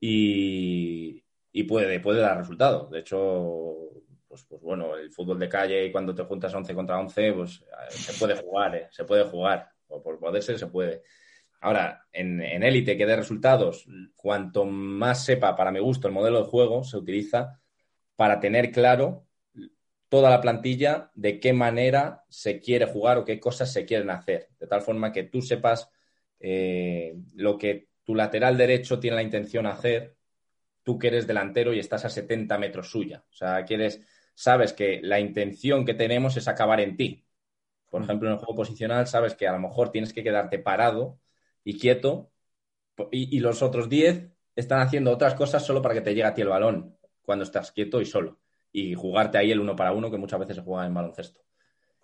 [0.00, 1.22] y,
[1.68, 2.88] puede, puede dar resultado.
[2.88, 3.74] De hecho,
[4.28, 7.60] pues, pues, bueno, el fútbol de calle y cuando te juntas 11 contra 11, pues
[7.60, 11.02] eh, se puede jugar, eh, se puede jugar, o por poder ser se puede.
[11.60, 16.50] Ahora, en élite que dé resultados, cuanto más sepa, para mi gusto, el modelo de
[16.50, 17.60] juego se utiliza
[18.14, 19.25] para tener claro
[20.16, 24.48] toda la plantilla de qué manera se quiere jugar o qué cosas se quieren hacer,
[24.58, 25.90] de tal forma que tú sepas
[26.40, 30.16] eh, lo que tu lateral derecho tiene la intención de hacer,
[30.82, 33.26] tú que eres delantero y estás a 70 metros suya.
[33.30, 34.00] O sea, quieres,
[34.34, 37.26] sabes que la intención que tenemos es acabar en ti.
[37.90, 38.04] Por mm.
[38.04, 41.20] ejemplo, en el juego posicional sabes que a lo mejor tienes que quedarte parado
[41.62, 42.32] y quieto
[43.10, 46.32] y, y los otros 10 están haciendo otras cosas solo para que te llegue a
[46.32, 48.38] ti el balón cuando estás quieto y solo
[48.78, 51.40] y jugarte ahí el uno para uno que muchas veces se juega en baloncesto.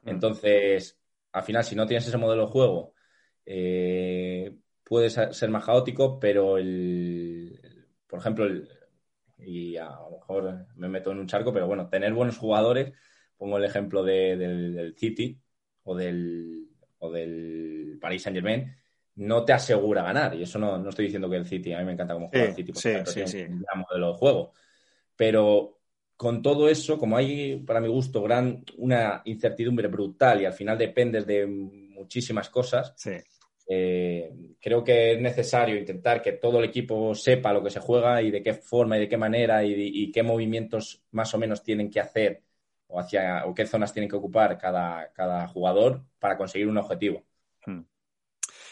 [0.06, 0.98] Entonces,
[1.30, 2.94] al final, si no tienes ese modelo de juego,
[3.44, 8.46] eh, puede ser más caótico, pero el, por ejemplo,
[9.36, 12.94] y a lo mejor me meto en un charco, pero bueno, tener buenos jugadores,
[13.36, 15.38] pongo el ejemplo del, City
[15.82, 16.70] o del,
[17.00, 18.74] o del Paris Saint Germain,
[19.16, 20.34] no te asegura ganar.
[20.36, 22.54] Y eso no, estoy diciendo que el City, a mí me encanta cómo juega el
[22.54, 24.52] City, porque sí, sí, un gran modelo de juego.
[25.14, 25.81] Pero
[26.22, 30.78] con todo eso, como hay, para mi gusto, gran, una incertidumbre brutal y al final
[30.78, 32.94] dependes de muchísimas cosas,
[33.68, 38.22] eh, creo que es necesario intentar que todo el equipo sepa lo que se juega
[38.22, 41.90] y de qué forma y de qué manera y, qué movimientos más o menos tienen
[41.90, 42.44] que hacer
[42.86, 47.24] o, hacia, o qué zonas tienen que ocupar cada, cada jugador para conseguir un objetivo.
[47.66, 47.80] Hmm.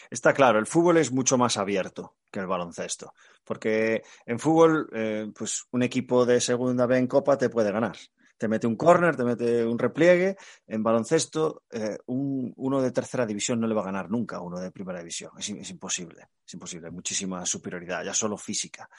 [0.09, 3.13] Está claro, el fútbol es mucho más abierto que el baloncesto.
[3.43, 7.97] Porque en fútbol, eh, pues un equipo de segunda B en Copa te puede ganar.
[8.37, 10.35] Te mete un córner, te mete un repliegue.
[10.65, 14.59] En baloncesto, eh, uno de tercera división no le va a ganar nunca a uno
[14.59, 15.31] de primera división.
[15.37, 16.89] Es, imposible, es imposible.
[16.89, 18.89] muchísima superioridad, ya solo física.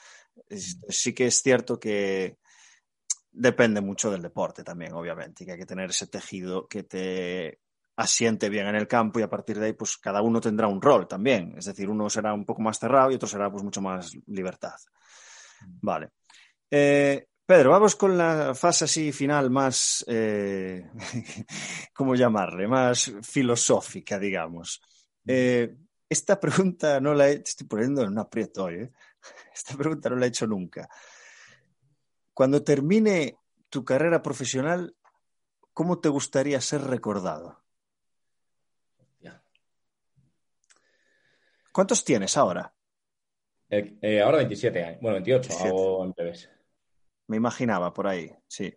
[0.49, 2.39] sí que es cierto que
[3.33, 7.62] depende mucho del deporte también, obviamente, y que hay que tener ese tejido que te
[7.97, 10.81] asiente bien en el campo y a partir de ahí pues cada uno tendrá un
[10.81, 11.55] rol también.
[11.57, 14.77] Es decir, uno será un poco más cerrado y otro será pues mucho más libertad.
[15.61, 15.79] Mm.
[15.81, 16.09] Vale.
[16.71, 20.91] Eh, Pedro, vamos con la fase así final más, eh,
[21.93, 22.67] ¿cómo llamarle?
[22.67, 24.81] Más filosófica, digamos.
[25.27, 25.77] Eh,
[26.09, 28.93] esta pregunta no la he, estoy poniendo en un aprieto hoy, ¿eh?
[29.55, 30.89] Esta pregunta no la he hecho nunca.
[32.33, 33.37] Cuando termine
[33.69, 34.97] tu carrera profesional,
[35.73, 37.62] ¿cómo te gustaría ser recordado?
[41.73, 42.73] ¿Cuántos tienes ahora?
[43.71, 45.01] Eh, eh, ahora 27 años.
[45.01, 46.15] Bueno, 28 hago en
[47.29, 48.73] Me imaginaba por ahí, sí.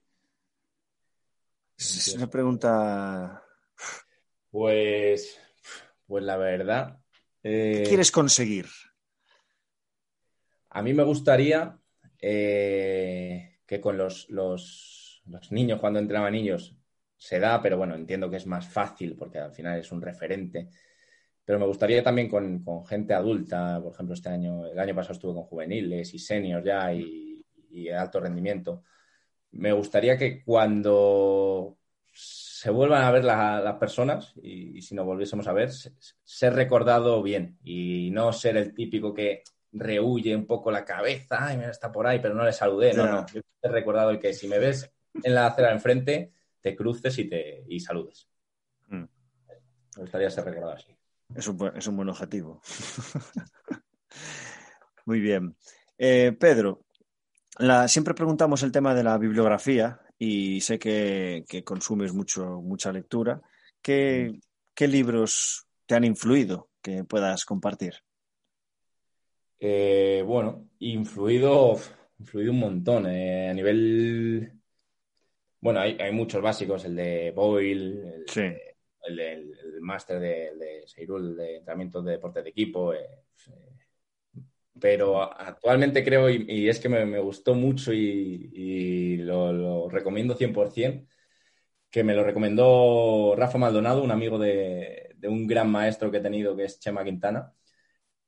[1.77, 3.43] Es una pregunta.
[4.49, 5.37] Pues,
[6.07, 6.97] pues la verdad.
[7.43, 8.67] ¿Qué eh, quieres conseguir?
[10.69, 11.77] A mí me gustaría
[12.17, 16.75] que con los, los, los, niños, cuando entrenaban niños,
[17.17, 20.69] se da, pero bueno, entiendo que es más fácil porque al final es un referente
[21.45, 25.35] pero me gustaría también con, gente adulta, por ejemplo, este año, el año pasado estuve
[25.35, 28.83] con juveniles y seniors ya y, y alto rendimiento.
[29.51, 31.77] Me gustaría que cuando
[32.11, 37.59] se vuelvan a ver las personas y, si nos volviésemos a ver, ser recordado bien
[37.63, 39.43] y no ser el típico que
[39.73, 42.93] rehuye un poco la cabeza, ay, mira, está por ahí, pero no le saludé.
[42.93, 44.89] No, no, yo he recordado el que si me ves
[45.21, 46.31] en la acera enfrente,
[46.61, 48.29] te cruces y, te, y saludes.
[48.87, 49.03] Mm.
[49.97, 50.94] Me gustaría ser recordado así.
[51.33, 52.61] Es un, buen objetivo.
[55.05, 55.55] Muy bien.
[55.97, 56.85] Eh, Pedro,
[57.87, 63.41] siempre preguntamos el tema de la bibliografía y sé que, consumes mucho, mucha lectura.
[63.81, 64.39] ¿Qué,
[64.79, 67.95] libros te han influido que puedas compartir?
[69.59, 71.75] Eh, bueno, influido,
[72.19, 73.07] influido un montón.
[73.07, 74.51] Eh, a nivel.
[75.59, 78.53] Bueno, hay, muchos básicos, el de Boyle, el, sí
[79.07, 82.93] el, máster de, Seirul de entrenamiento de deporte de equipo.
[82.93, 82.99] Eh,
[83.47, 83.75] eh,
[84.79, 91.07] pero actualmente creo, y, es que me, gustó mucho y, lo, recomiendo 100%,
[91.89, 96.55] que me lo recomendó Rafa Maldonado, un amigo de, un gran maestro que he tenido,
[96.55, 97.53] que es Chema Quintana,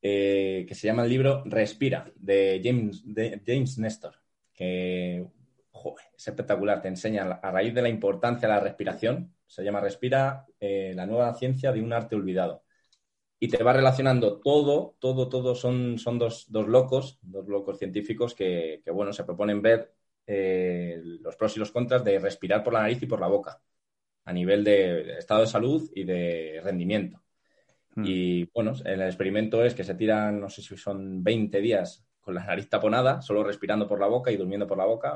[0.02, 4.16] eh, que se llama el libro Respira, de James, de James Nestor,
[4.54, 5.28] que
[6.18, 10.46] es espectacular, te enseña a raíz de la importancia de la respiración, se llama Respira,
[10.60, 12.64] eh, la nueva ciencia de un arte olvidado.
[13.40, 18.82] Y te va relacionando todo, todo, todo, son, son dos, locos, dos locos científicos que,
[18.92, 19.94] bueno, se proponen ver
[20.26, 23.62] eh, los pros y los contras de respirar por la nariz y por la boca,
[24.26, 27.22] a nivel de estado de salud y de rendimiento.
[27.96, 28.04] Hmm.
[28.06, 32.36] Y bueno, el experimento es que se tiran, no sé si son 20 días con
[32.36, 35.16] la nariz taponada, solo respirando por la boca y durmiendo por la boca.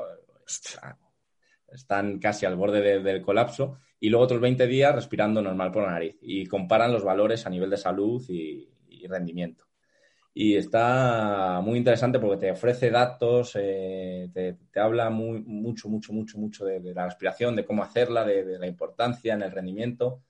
[1.72, 5.92] Están casi al borde del colapso y luego otros 20 días respirando normal por la
[5.92, 8.68] nariz y comparan los valores a nivel de salud y,
[9.08, 9.66] rendimiento.
[10.34, 16.38] Y está muy interesante porque te ofrece datos, eh, te, habla muy, mucho, mucho, mucho,
[16.38, 20.22] mucho de, la respiración, de cómo hacerla, de, la importancia en el rendimiento.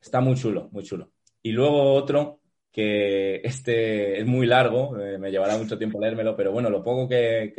[0.00, 1.10] Está muy chulo, muy chulo.
[1.42, 6.52] Y luego otro que este es muy largo, eh, me llevará mucho tiempo leérmelo, pero
[6.52, 7.52] bueno, lo poco que,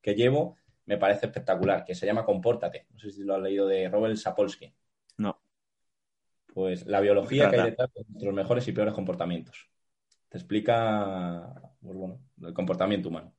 [0.00, 0.56] que llevo
[0.86, 2.86] me parece espectacular, que se llama Compórtate.
[2.90, 4.72] No sé si lo has leído de Robert Sapolsky.
[5.18, 5.40] No.
[6.52, 9.68] Pues la biología que hay detrás de nuestros mejores y peores comportamientos.
[10.28, 13.34] Te explica, pues bueno, el comportamiento humano.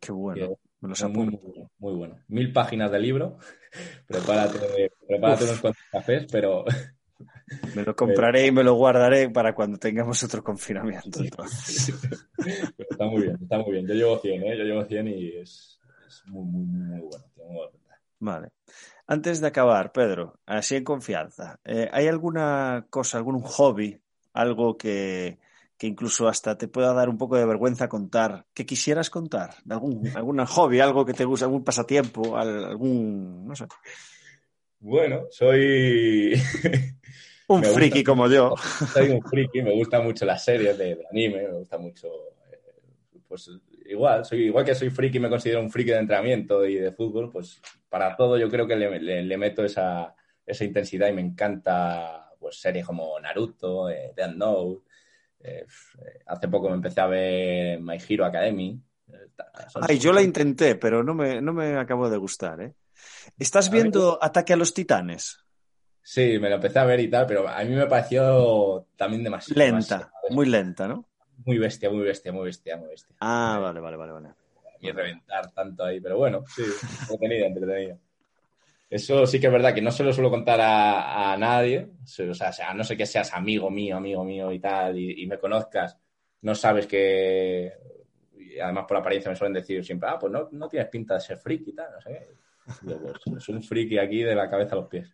[0.00, 0.58] Qué bueno.
[0.80, 1.38] muy,
[1.78, 2.18] muy, bueno.
[2.28, 3.38] Mil páginas de libro.
[4.06, 4.58] prepárate,
[5.06, 6.64] prepárate unos cuantos cafés, pero.
[7.76, 11.22] Me lo compraré y me lo guardaré para cuando tengamos otro confinamiento.
[11.22, 13.86] está muy bien, está muy bien.
[13.86, 14.58] Yo llevo 100, ¿eh?
[14.58, 15.78] Yo llevo 100 y es,
[16.26, 17.24] muy, muy, muy bueno.
[18.22, 18.50] Vale.
[19.06, 24.00] Antes de acabar, Pedro, así en confianza, eh, ¿hay alguna cosa, algún hobby,
[24.32, 25.38] algo que,
[25.80, 29.54] incluso hasta te pueda dar un poco de vergüenza contar, que quisieras contar?
[29.68, 33.66] ¿Algún, algún hobby, algo que te guste, algún pasatiempo, algún, no sé?
[34.78, 36.40] Bueno, soy...
[37.48, 38.54] un friki como yo.
[38.92, 42.06] Soy un friki, me gustan mucho las series de, de anime, me gusta mucho
[42.52, 43.50] eh, pues
[43.92, 47.30] igual, soy igual que soy friki, me considero un friki de entrenamiento y de fútbol,
[47.30, 50.14] pues para todo yo creo que le, meto esa,
[50.60, 54.82] intensidad y me encanta pues series como Naruto, eh, Death Note.
[55.44, 55.66] Eh,
[56.26, 58.80] hace poco me empecé a ver My Hero Academy.
[59.88, 62.74] Ay, yo la intenté, pero no me, no me acabó de gustar, ¿eh?
[63.38, 65.38] ¿Estás viendo Ataque a los Titanes?
[66.02, 69.58] Sí, me lo empecé a ver y tal, pero a mí me pareció también demasiado.
[69.58, 71.08] Lenta, muy lenta, ¿no?
[71.44, 73.16] Muy bestia, muy bestia, muy bestia, muy bestia.
[73.20, 74.28] Ah, vale, vale, vale, vale.
[74.80, 76.62] Y reventar tanto ahí, pero bueno, sí,
[77.02, 77.98] entretenido, entretenido.
[78.90, 82.50] Eso sí que es verdad que no se lo suelo contar a, nadie, o sea,
[82.68, 85.96] a no sé que seas amigo mío, amigo mío y tal, y, me conozcas,
[86.42, 87.72] no sabes que
[88.36, 91.20] y además por apariencia me suelen decir siempre, ah, pues no, no tienes pinta de
[91.20, 92.28] ser friki y tal, no sé.
[92.82, 95.08] Yo, pues, soy un friki aquí de la cabeza a los pies.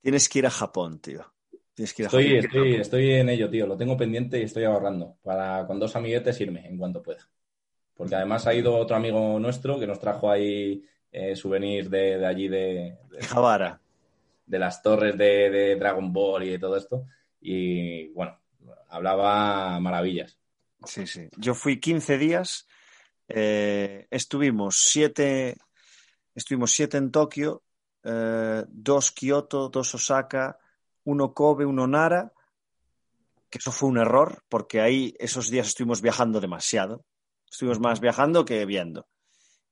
[0.00, 1.32] Tienes que ir a Japón, tío.
[1.78, 3.64] Tienes que ir a Estoy, estoy, estoy en ello, tío.
[3.64, 7.30] Lo tengo pendiente y estoy ahorrando para con dos amiguetes irme en cuanto pueda.
[7.94, 12.26] Porque además ha ido otro amigo nuestro que nos trajo ahí eh, souvenirs de, de
[12.26, 13.80] allí de, de, Javara.
[14.44, 17.06] de las torres de, de Dragon Ball y de todo esto.
[17.40, 18.36] Y bueno,
[18.88, 20.36] hablaba maravillas.
[20.84, 21.28] Sí, sí.
[21.36, 22.66] Yo fui 15 días,
[23.28, 25.56] eh, estuvimos siete,
[26.34, 27.62] estuvimos siete en Tokio,
[28.02, 30.58] eh, dos Kioto, dos Osaka,
[31.08, 32.32] uno Kobe, uno Nara,
[33.48, 37.04] que eso fue un error, porque ahí esos días estuvimos viajando demasiado.
[37.50, 39.08] Estuvimos más viajando que viendo.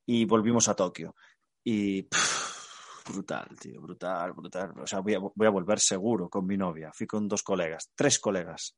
[0.06, 1.14] Y volvimos a Tokio.
[1.62, 4.72] Y pff, brutal, tío, brutal, brutal.
[4.80, 6.90] O sea, voy a, voy a volver seguro con mi novia.
[6.94, 8.74] Fui con dos colegas, tres colegas.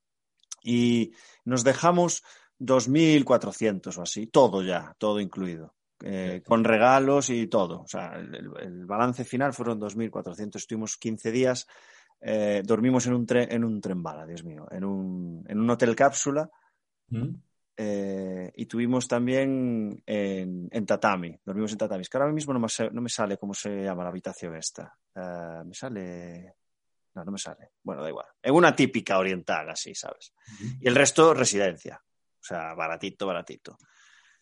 [0.65, 1.13] Y
[1.45, 2.25] nos dejamos
[2.59, 7.83] 2.400 o así, todo ya, todo incluido, eh, con regalos y todo.
[7.83, 10.57] O sea, el, el balance final fueron 2.400.
[10.57, 11.69] Estuvimos 15 días,
[12.21, 15.71] eh, dormimos en un, tren, en un tren bala, Dios mío, en un, en un
[15.71, 16.51] hotel cápsula.
[17.09, 17.35] ¿Mm?
[17.81, 22.03] Eh, y tuvimos también en, en, tatami, dormimos en tatami.
[22.03, 24.93] Es que ahora mismo no me, no me sale cómo se llama la habitación esta.
[25.14, 26.55] Uh, me sale.
[27.14, 27.71] No, no me sale.
[27.83, 28.27] Bueno, da igual.
[28.43, 30.33] En una típica oriental, así, ¿sabes?
[30.81, 32.03] Y el resto, residencia.
[32.05, 33.79] O sea, baratito, baratito.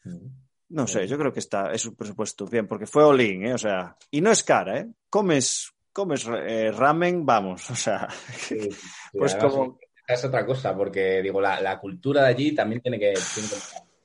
[0.05, 0.31] -huh.
[0.69, 3.55] No sé, yo creo que está, es un presupuesto bien, porque fue all-in, ¿eh?
[3.55, 4.89] O sea, y no es cara, ¿eh?
[5.09, 8.69] Comes, comes eh, ramen, vamos, o sea, sí, sí,
[9.19, 9.79] pues como...
[10.07, 13.15] Es otra cosa, porque digo, la, la, cultura de allí también tiene que...
[13.35, 13.57] Tiene que...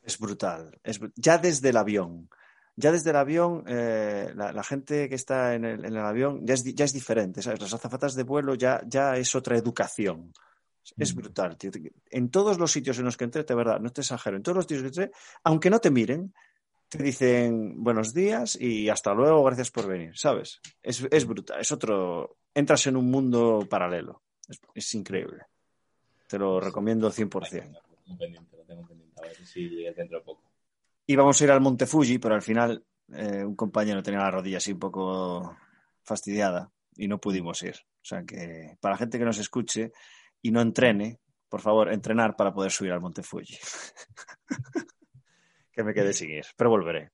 [0.01, 2.29] Es brutal, es, ya desde el avión.
[2.77, 6.39] Ya desde el avión, eh, la, la, gente que está en el, en el avión
[6.43, 7.59] ya es, ya es, diferente, ¿sabes?
[7.59, 10.31] Las azafatas de vuelo ya, ya es otra educación.
[10.97, 11.69] Es brutal, tío.
[12.09, 14.55] En todos los sitios en los que entré, de verdad, no te exagero, en todos
[14.55, 15.11] los sitios que entré,
[15.43, 16.33] aunque no te miren,
[16.91, 20.59] te dicen buenos días y hasta luego, gracias por venir, ¿sabes?
[20.83, 22.35] Es, es brutal, es otro.
[22.53, 24.23] Entras en un mundo paralelo.
[24.45, 25.45] Es, es increíble.
[26.27, 27.31] Te lo recomiendo 100%.
[27.31, 30.43] Lo tengo pendiente, lo tengo pendiente, a ver si dentro de poco.
[31.07, 32.83] Íbamos a ir al Monte Fuji, pero al final
[33.13, 35.57] eh, un compañero tenía la rodilla así un poco
[36.03, 37.75] fastidiada y no pudimos ir.
[38.01, 39.93] O sea que para la gente que nos escuche
[40.41, 43.57] y no entrene, por favor, entrenar para poder subir al Monte Fuji.
[45.71, 47.11] que me quede sin ir, pero volveré.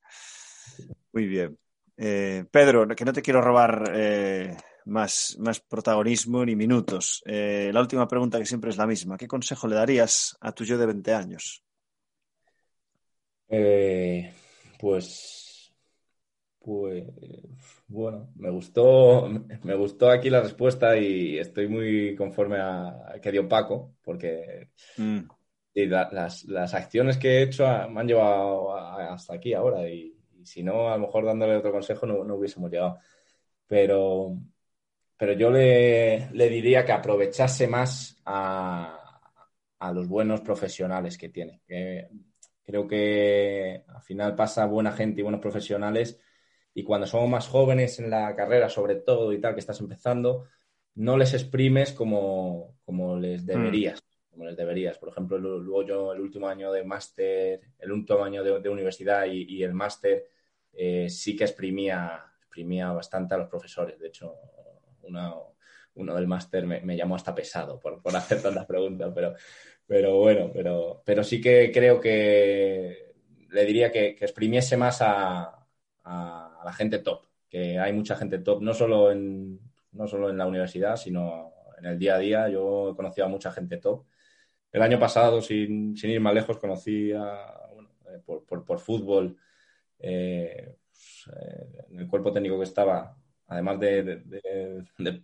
[1.12, 1.58] Muy bien.
[1.96, 4.56] Eh, Pedro, que no te quiero robar eh,
[4.86, 7.22] más, más, protagonismo ni minutos.
[7.26, 9.16] Eh, la última pregunta que siempre es la misma.
[9.16, 11.64] ¿Qué consejo le darías a tu yo de 20 años?
[14.78, 15.74] Pues,
[16.60, 17.04] pues,
[17.88, 19.28] bueno, me gustó,
[19.64, 24.68] me gustó aquí la respuesta y estoy muy conforme a, a que dio Paco, porque
[24.98, 25.20] mm.
[25.82, 30.14] Y la, las, las, acciones que he hecho me han llevado hasta aquí ahora y,
[30.36, 32.98] y, si no, a lo mejor dándole otro consejo no, no hubiésemos llegado.
[33.66, 34.36] Pero,
[35.16, 39.20] pero yo le, le, diría que aprovechase más a,
[39.78, 41.60] a los buenos profesionales que tiene.
[41.66, 42.08] Que
[42.64, 46.18] creo que al final pasa buena gente y buenos profesionales
[46.74, 50.46] y cuando somos más jóvenes en la carrera, sobre todo y tal, que estás empezando,
[50.94, 54.00] no les exprimes como, como les deberías.
[54.00, 54.17] Mm.
[54.38, 54.96] Como les deberías.
[54.98, 59.64] Por ejemplo, luego yo el último año de máster, el último año de, universidad y,
[59.64, 60.28] el máster,
[60.72, 63.98] eh, sí que exprimía, exprimía bastante a los profesores.
[63.98, 64.36] De hecho,
[65.02, 65.34] una,
[65.96, 69.34] uno del máster me, me, llamó hasta pesado por, por hacer tantas preguntas, pero,
[69.84, 73.16] pero bueno, pero, pero sí que creo que
[73.50, 75.66] le diría que, que exprimiese más a,
[76.04, 79.58] a, a, la gente top, que hay mucha gente top, no solo, en,
[79.90, 82.48] no solo en la universidad, sino en el día a día.
[82.48, 84.04] Yo he conocido a mucha gente top.
[84.70, 88.78] El año pasado, sin, sin ir más lejos, conocí a, bueno, eh, por, por, por,
[88.78, 89.36] fútbol,
[89.98, 93.16] eh, pues, eh, en el cuerpo técnico que estaba,
[93.46, 95.22] además de, de, de, de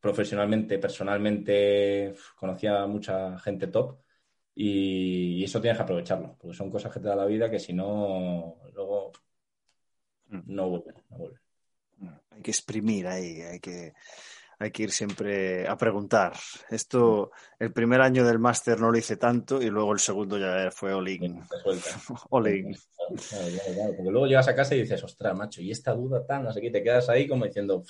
[0.00, 3.98] profesionalmente, personalmente, conocía a mucha gente top
[4.54, 7.58] y, y, eso tienes que aprovecharlo, porque son cosas que te da la vida que
[7.58, 9.12] si no, luego
[10.28, 11.40] no vuelven, no vuelven.
[12.30, 13.92] Hay que exprimir ahí, hay que,
[14.62, 16.34] hay que ir siempre a preguntar.
[16.70, 20.70] Esto, el primer año del máster no lo hice tanto y luego el segundo ya
[20.70, 21.42] fue all-in.
[22.30, 26.60] porque luego llegas a casa y dices, ostras, macho, y esta duda tan, no sé
[26.60, 27.82] qué, te quedas ahí como diciendo,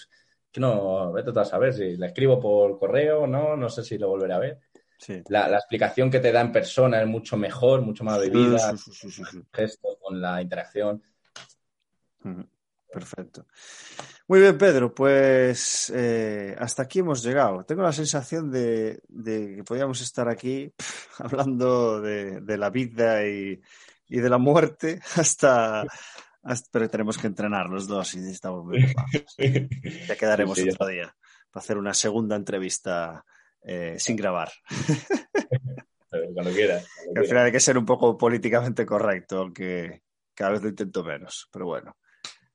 [0.51, 4.09] que no, vete a saber si la escribo por correo, no, no sé si lo
[4.09, 4.59] volveré a ver.
[4.97, 5.23] Sí.
[5.29, 8.93] La, la, explicación que te da en persona es mucho mejor, mucho más vivida, sí,
[8.93, 11.03] sí, sí, gesto con la interacción.
[12.91, 13.47] Perfecto.
[14.33, 17.65] Muy bien, Pedro, pues eh, hasta aquí hemos llegado.
[17.65, 23.27] Tengo la sensación de, de que podíamos estar aquí pff, hablando de, de, la vida
[23.29, 23.61] y,
[24.09, 25.85] y de la muerte hasta,
[26.71, 28.83] pero tenemos que entrenar los dos y estamos muy
[30.09, 31.15] Ya quedaremos otro día
[31.51, 33.27] para hacer una segunda entrevista
[33.63, 34.51] eh, sin grabar.
[36.33, 36.89] cuando quieras.
[37.15, 40.01] Al final hay que ser un poco políticamente correcto, aunque
[40.35, 41.99] cada vez lo intento menos, pero bueno.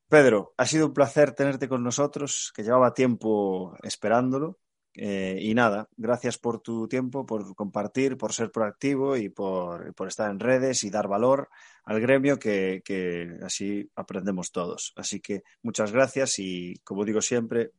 [0.10, 4.60] Pedro, ha sido un placer tenerte con nosotros, que llevaba tiempo esperándolo.
[5.00, 10.32] Eh, y nada, gracias por tu tiempo, por compartir, por ser proactivo y por, estar
[10.32, 11.50] en redes y dar valor
[11.84, 14.94] al gremio que, que, así aprendemos todos.
[14.96, 17.72] Así que muchas gracias y, como digo siempre,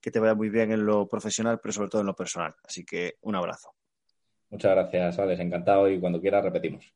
[0.00, 2.54] que te vaya muy bien en lo profesional, pero sobre todo en lo personal.
[2.64, 3.72] Así que un abrazo.
[4.50, 5.40] Muchas gracias, Alex.
[5.40, 6.92] Encantado y cuando quieras repetimos.